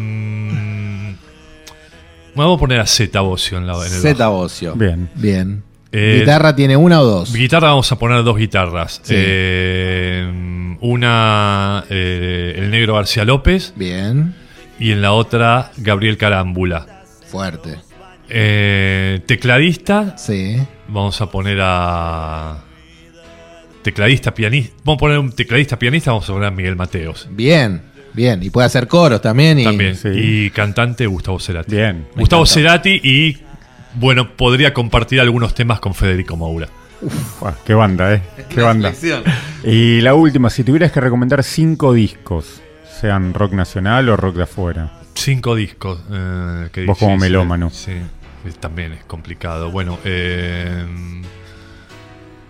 vamos 2.35 2.57
a 2.57 2.59
poner 2.59 2.79
a 2.79 2.85
Zeta 2.85 3.21
Bocio 3.21 3.57
en, 3.57 3.67
la, 3.67 3.73
en 3.85 3.93
el 3.93 4.13
bajo. 4.15 4.31
Bocio. 4.33 4.75
Bien. 4.75 5.09
Bien. 5.15 5.63
Eh, 5.91 6.17
¿Guitarra 6.19 6.55
tiene 6.55 6.77
una 6.77 7.01
o 7.01 7.05
dos? 7.05 7.33
Guitarra 7.33 7.69
vamos 7.69 7.91
a 7.91 7.99
poner 7.99 8.23
dos 8.23 8.37
guitarras. 8.37 9.01
Sí. 9.03 9.13
Eh, 9.17 10.75
una 10.79 11.83
eh, 11.89 12.53
el 12.57 12.71
negro 12.71 12.95
García 12.95 13.25
López 13.25 13.73
Bien. 13.75 14.33
y 14.79 14.91
en 14.91 15.01
la 15.01 15.11
otra 15.13 15.71
Gabriel 15.77 16.17
Carámbula. 16.17 17.03
Fuerte. 17.27 17.75
Eh, 18.29 19.19
tecladista, 19.25 20.17
Sí. 20.17 20.57
vamos 20.87 21.19
a 21.19 21.29
poner 21.29 21.59
a 21.61 22.59
tecladista 23.83 24.33
pianista. 24.33 24.73
Vamos 24.85 24.97
a 24.97 24.99
poner 24.99 25.19
un 25.19 25.31
tecladista 25.33 25.77
pianista, 25.77 26.11
vamos 26.11 26.29
a 26.29 26.33
poner 26.33 26.47
a 26.47 26.51
Miguel 26.51 26.75
Mateos. 26.77 27.27
Bien. 27.31 27.81
Bien. 28.13 28.41
Y 28.43 28.49
puede 28.49 28.67
hacer 28.67 28.87
coros 28.87 29.21
también. 29.21 29.59
Y... 29.59 29.63
También. 29.63 29.95
Sí. 29.95 30.09
Y 30.09 30.49
cantante 30.51 31.05
Gustavo 31.05 31.39
Cerati. 31.39 31.75
Bien. 31.75 32.07
Gustavo. 32.15 32.45
Cerati 32.45 32.99
y 33.03 33.37
bueno, 33.95 34.35
podría 34.35 34.73
compartir 34.73 35.19
algunos 35.19 35.53
temas 35.53 35.79
con 35.79 35.93
Federico 35.93 36.37
Moura. 36.37 36.67
Buah, 37.39 37.55
qué 37.65 37.73
banda, 37.73 38.13
¿eh? 38.13 38.21
Qué 38.49 38.61
banda. 38.61 38.93
Y 39.63 40.01
la 40.01 40.13
última, 40.13 40.49
si 40.49 40.63
tuvieras 40.63 40.91
que 40.91 41.01
recomendar 41.01 41.43
cinco 41.43 41.93
discos, 41.93 42.61
sean 42.99 43.33
rock 43.33 43.53
nacional 43.53 44.07
o 44.09 44.17
rock 44.17 44.35
de 44.35 44.43
afuera. 44.43 44.91
Cinco 45.15 45.55
discos. 45.55 45.99
eh, 46.11 46.69
qué 46.71 46.85
Vos 46.85 46.97
como 46.97 47.17
melómano. 47.17 47.69
Sí, 47.71 47.93
también 48.59 48.93
es 48.93 49.03
complicado. 49.05 49.71
Bueno, 49.71 49.97
eh, 50.05 50.85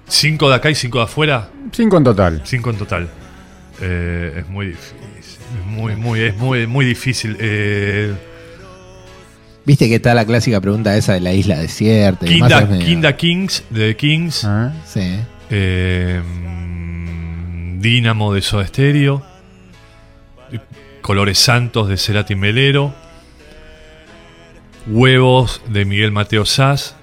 cinco 0.08 0.50
de 0.50 0.56
acá 0.56 0.70
y 0.70 0.76
cinco 0.76 0.98
de 1.00 1.06
afuera. 1.06 1.50
Cinco 1.72 1.98
en 1.98 2.04
total. 2.04 2.42
Cinco 2.44 2.70
en 2.70 2.78
total. 2.78 3.10
Eh, 3.82 4.36
es 4.40 4.50
muy 4.50 4.68
difícil. 4.68 4.98
Es 5.60 5.66
muy, 5.66 5.96
muy, 5.96 6.22
es 6.22 6.36
muy, 6.38 6.68
muy 6.68 6.86
difícil. 6.86 7.38
Eh, 7.40 8.14
Viste 9.66 9.88
que 9.88 9.96
está 9.96 10.14
la 10.16 10.26
clásica 10.26 10.60
pregunta 10.60 10.96
esa 10.98 11.14
de 11.14 11.20
la 11.20 11.34
isla 11.34 11.60
desierta. 11.60 12.26
y 12.26 12.30
Kinda, 12.30 12.62
es 12.62 12.70
medio- 12.70 12.86
Kinda 12.86 13.16
Kings 13.18 13.64
de 13.70 13.88
The 13.90 13.96
Kings. 13.96 14.44
¿Ah? 14.46 14.74
Sí. 14.88 15.20
Eh, 15.50 16.22
Dínamo 17.80 18.34
de 18.34 18.42
Soda 18.42 18.66
Stereo. 18.68 19.24
Colores 21.02 21.38
Santos 21.40 21.90
de 21.90 21.98
Cerati 21.98 22.36
Melero. 22.36 22.94
Huevos 24.88 25.62
de 25.70 25.86
Miguel 25.86 26.12
Mateo 26.12 26.46
Sass. 26.46 26.96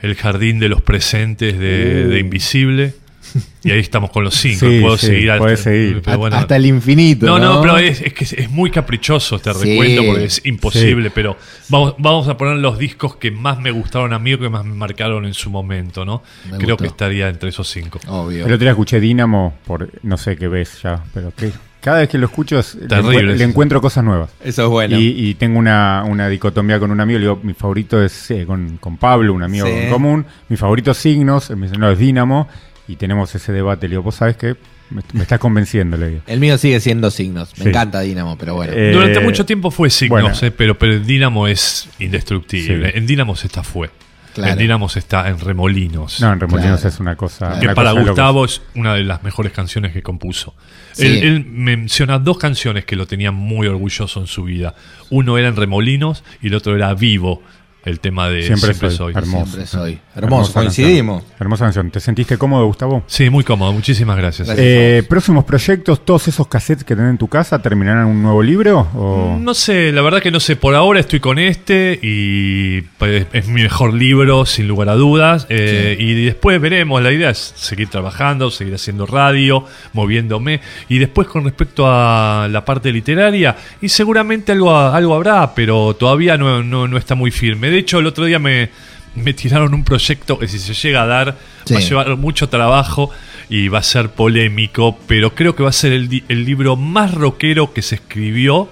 El 0.00 0.14
Jardín 0.16 0.58
de 0.58 0.68
los 0.68 0.80
Presentes 0.82 1.58
de, 1.58 2.06
de 2.06 2.18
Invisible. 2.18 2.94
Y 3.62 3.70
ahí 3.72 3.80
estamos 3.80 4.10
con 4.10 4.24
los 4.24 4.34
cinco. 4.34 4.66
Sí, 4.66 4.80
Puedo 4.80 4.96
sí, 4.96 5.06
seguir 5.08 5.30
al- 5.32 5.38
podés 5.38 5.60
seguir. 5.60 6.00
pero 6.02 6.16
bueno. 6.18 6.36
Hasta 6.36 6.56
el 6.56 6.64
infinito. 6.66 7.26
No, 7.26 7.38
No, 7.38 7.54
no, 7.56 7.60
pero 7.60 7.76
es, 7.78 8.00
es 8.00 8.12
que 8.14 8.24
es, 8.24 8.50
muy 8.50 8.70
caprichoso 8.70 9.36
este 9.36 9.52
Sí. 9.52 9.60
recuento 9.78 10.02
porque 10.06 10.24
es 10.24 10.40
imposible, 10.46 11.10
pero 11.10 11.36
vamos, 11.68 11.94
vamos 11.98 12.26
a 12.28 12.36
poner 12.38 12.56
los 12.56 12.78
discos 12.78 13.16
que 13.16 13.30
más 13.30 13.58
me 13.60 13.70
gustaron 13.70 14.12
a 14.14 14.18
mí 14.18 14.32
o 14.34 14.38
que 14.38 14.48
más 14.48 14.64
me 14.64 14.74
marcaron 14.74 15.26
en 15.26 15.34
su 15.34 15.50
momento, 15.50 16.04
¿no? 16.06 16.22
Me 16.50 16.56
Creo 16.56 16.70
gustó. 16.70 16.76
que 16.84 16.86
estaría 16.88 17.28
entre 17.28 17.50
esos 17.50 17.68
cinco. 17.68 18.00
Obvio. 18.08 18.46
El 18.46 18.52
otro 18.52 18.58
día 18.64 18.70
escuché 18.70 18.98
Dínamo 18.98 19.54
por 19.66 19.90
no 20.02 20.16
sé 20.16 20.36
qué 20.36 20.48
ves 20.48 20.80
ya, 20.82 21.04
pero 21.12 21.30
que 21.36 21.52
cada 21.82 21.98
vez 22.00 22.08
que 22.08 22.16
lo 22.18 22.26
escucho 22.26 22.58
es- 22.58 22.74
le, 22.76 22.86
Terrible. 22.88 23.18
encuent- 23.32 23.36
le 23.36 23.44
encuentro 23.44 23.80
cosas 23.82 24.04
nuevas. 24.04 24.30
Eso 24.42 24.64
es 24.64 24.68
bueno. 24.70 24.98
Y, 24.98 25.28
y 25.30 25.34
tengo 25.34 25.58
una, 25.58 26.02
una 26.06 26.28
dicotomía 26.30 26.78
con 26.78 26.90
un 26.90 27.00
amigo. 27.00 27.18
Le 27.18 27.24
digo, 27.26 27.40
mi 27.42 27.52
favorito 27.54 28.02
es 28.02 28.30
eh, 28.30 28.44
con, 28.46 28.78
con 28.78 28.96
Pablo, 28.96 29.32
un 29.34 29.42
amigo 29.42 29.66
Sí. 29.66 29.72
en 29.72 29.90
común. 29.90 30.24
Mi 30.48 30.56
favorito 30.56 30.90
es 30.92 30.96
Signos. 30.98 31.50
Él 31.50 31.56
me 31.56 31.66
dice, 31.66 31.78
no, 31.78 31.90
es 31.90 31.98
Dínamo. 31.98 32.48
Y 32.92 32.96
tenemos 32.96 33.34
ese 33.34 33.52
debate. 33.52 33.86
Le 33.88 33.92
digo, 33.92 34.02
vos 34.02 34.14
sabés 34.16 34.36
que 34.36 34.56
me, 34.90 35.02
me 35.12 35.22
estás 35.22 35.38
convenciendo, 35.38 35.96
le 35.96 36.08
digo. 36.08 36.22
El 36.26 36.40
mío 36.40 36.58
sigue 36.58 36.80
siendo 36.80 37.10
signos. 37.10 37.52
Me 37.58 37.64
Sí. 37.64 37.68
encanta 37.70 38.00
Dinamo, 38.00 38.36
pero 38.38 38.54
bueno. 38.54 38.72
Eh, 38.74 38.92
Durante 38.92 39.20
mucho 39.20 39.46
tiempo 39.46 39.70
fue 39.70 39.90
signos, 39.90 40.22
bueno. 40.22 40.36
eh, 40.42 40.50
pero, 40.50 40.78
pero 40.78 40.92
el 40.94 41.06
Dinamo 41.06 41.46
es 41.46 41.88
indestructible. 41.98 42.90
Sí. 42.92 42.98
En 42.98 43.06
Dinamo 43.06 43.34
está 43.34 43.62
fue. 43.62 43.90
Claro. 44.34 44.52
En 44.52 44.58
Dinamo 44.58 44.86
está 44.94 45.28
en 45.28 45.40
Remolinos. 45.40 46.20
No, 46.20 46.32
en 46.32 46.38
Remolinos 46.38 46.80
Claro. 46.80 46.94
es 46.94 47.00
una 47.00 47.16
cosa. 47.16 47.46
Claro. 47.46 47.60
que 47.60 47.66
una 47.66 47.74
para 47.74 47.90
cosa. 47.90 48.02
Gustavo 48.04 48.44
es 48.44 48.62
una 48.76 48.94
de 48.94 49.02
las 49.02 49.22
mejores 49.24 49.52
canciones 49.52 49.92
que 49.92 50.02
compuso. 50.02 50.54
Sí. 50.92 51.04
Él, 51.06 51.24
él 51.24 51.44
menciona 51.46 52.18
dos 52.20 52.38
canciones 52.38 52.84
que 52.84 52.94
lo 52.94 53.06
tenían 53.06 53.34
muy 53.34 53.66
orgulloso 53.66 54.20
en 54.20 54.28
su 54.28 54.44
vida. 54.44 54.74
Uno 55.10 55.36
era 55.36 55.48
en 55.48 55.56
Remolinos 55.56 56.22
y 56.40 56.46
el 56.46 56.54
otro 56.54 56.76
era 56.76 56.94
Vivo, 56.94 57.42
el 57.84 58.00
tema 58.00 58.28
de 58.28 58.42
Siempre, 58.42 58.68
Siempre, 58.74 58.90
soy. 58.90 59.12
soy. 59.12 59.22
Hermoso. 59.22 59.46
Siempre 59.46 59.66
soy. 59.66 59.98
Hermoso, 60.14 60.52
canción. 60.52 60.64
coincidimos. 60.64 61.24
Hermosa 61.38 61.64
canción. 61.64 61.90
¿Te 61.90 62.00
sentiste 62.00 62.36
cómodo, 62.36 62.66
Gustavo? 62.66 63.02
Sí, 63.06 63.30
muy 63.30 63.42
cómodo. 63.44 63.72
Muchísimas 63.72 64.16
gracias. 64.16 64.48
Gracias. 64.48 64.66
Eh, 64.68 65.02
próximos 65.08 65.44
proyectos, 65.44 66.04
todos 66.04 66.28
esos 66.28 66.46
cassettes 66.48 66.84
que 66.84 66.94
tenés 66.94 67.10
en 67.10 67.18
tu 67.18 67.28
casa, 67.28 67.60
¿terminarán 67.62 68.06
un 68.06 68.22
nuevo 68.22 68.42
libro? 68.42 68.80
O... 68.94 69.38
No 69.40 69.54
sé, 69.54 69.92
la 69.92 70.02
verdad 70.02 70.20
que 70.20 70.30
no 70.30 70.40
sé. 70.40 70.56
Por 70.56 70.74
ahora 70.74 71.00
estoy 71.00 71.20
con 71.20 71.38
este 71.38 71.98
y 72.02 72.82
pues, 72.98 73.26
es 73.32 73.48
mi 73.48 73.62
mejor 73.62 73.94
libro, 73.94 74.44
sin 74.44 74.68
lugar 74.68 74.88
a 74.90 74.94
dudas. 74.94 75.46
Eh, 75.48 75.96
Y 75.98 76.24
después 76.24 76.60
veremos. 76.60 77.00
La 77.02 77.12
idea 77.12 77.30
es 77.30 77.52
seguir 77.56 77.88
trabajando, 77.88 78.50
seguir 78.50 78.74
haciendo 78.74 79.06
radio, 79.06 79.64
moviéndome. 79.94 80.60
Y 80.88 80.98
después 80.98 81.28
con 81.28 81.44
respecto 81.44 81.86
a 81.86 82.46
la 82.50 82.64
parte 82.64 82.92
literaria, 82.92 83.56
y 83.80 83.88
seguramente 83.88 84.52
algo, 84.52 84.76
algo 84.76 85.14
habrá, 85.14 85.54
pero 85.54 85.94
todavía 85.94 86.36
no, 86.36 86.62
no, 86.62 86.86
no 86.88 86.98
está 86.98 87.14
muy 87.14 87.30
firme. 87.30 87.69
De 87.70 87.78
hecho, 87.78 87.98
el 87.98 88.06
otro 88.06 88.24
día 88.24 88.38
me, 88.38 88.70
me 89.14 89.32
tiraron 89.32 89.72
un 89.74 89.84
proyecto 89.84 90.38
que 90.38 90.48
si 90.48 90.58
se 90.58 90.74
llega 90.74 91.02
a 91.02 91.06
dar 91.06 91.36
Sí. 91.64 91.74
va 91.74 91.80
a 91.80 91.82
llevar 91.82 92.16
mucho 92.16 92.48
trabajo 92.48 93.10
y 93.48 93.68
va 93.68 93.78
a 93.80 93.82
ser 93.82 94.10
polémico, 94.10 94.98
pero 95.06 95.34
creo 95.34 95.54
que 95.54 95.62
va 95.62 95.68
a 95.70 95.72
ser 95.72 95.92
el, 95.92 96.08
di- 96.08 96.24
el 96.28 96.44
libro 96.44 96.76
más 96.76 97.12
rockero 97.14 97.72
que 97.72 97.82
se 97.82 97.96
escribió 97.96 98.68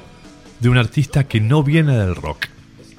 de 0.60 0.68
un 0.68 0.78
artista 0.78 1.24
que 1.24 1.40
no 1.40 1.62
viene 1.62 1.96
del 1.96 2.14
rock. 2.14 2.46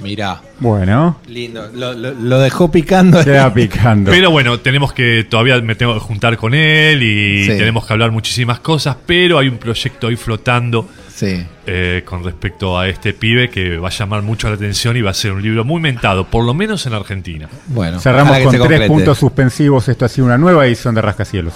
Mirá. 0.02 0.42
Bueno, 0.60 1.20
Lindo. 1.28 1.70
Lo, 1.74 1.94
lo- 1.94 2.14
lo 2.14 2.40
dejó 2.40 2.72
picando. 2.72 3.22
queda 3.24 3.54
picando. 3.54 4.12
Pero 4.12 4.32
bueno, 4.32 4.60
tenemos 4.60 4.94
que, 4.94 5.26
todavía 5.30 5.60
me 5.60 5.76
tengo 5.76 5.94
que 5.94 6.00
juntar 6.00 6.38
con 6.38 6.54
él 6.54 7.04
y 7.04 7.44
Sí. 7.46 7.58
tenemos 7.58 7.86
que 7.86 7.92
hablar 7.94 8.12
muchísimas 8.12 8.60
cosas, 8.62 8.96
pero 9.06 9.38
hay 9.40 9.50
un 9.50 9.58
proyecto 9.58 10.08
ahí 10.08 10.16
flotando 10.16 10.88
Sí. 11.20 11.46
eh, 11.66 12.04
con 12.06 12.24
respecto 12.24 12.80
a 12.80 12.88
este 12.88 13.14
pibe 13.14 13.50
que 13.50 13.78
va 13.78 13.90
a 13.90 13.92
llamar 13.92 14.22
mucho 14.22 14.48
la 14.48 14.56
atención 14.56 14.96
y 14.96 15.02
va 15.02 15.12
a 15.12 15.14
ser 15.14 15.34
un 15.34 15.42
libro 15.42 15.66
muy 15.66 15.82
mentado, 15.82 16.26
por 16.26 16.46
lo 16.46 16.54
menos 16.54 16.86
en 16.86 16.94
Argentina. 16.94 17.50
Bueno. 17.68 18.00
Cerramos 18.00 18.40
con 18.40 18.58
tres 18.58 18.88
puntos 18.88 19.18
suspensivos. 19.18 19.90
Esto 19.90 20.06
ha 20.06 20.08
sido 20.08 20.28
una 20.28 20.38
nueva 20.38 20.66
edición 20.66 20.96
de 20.96 21.02
Rascacielos. 21.02 21.54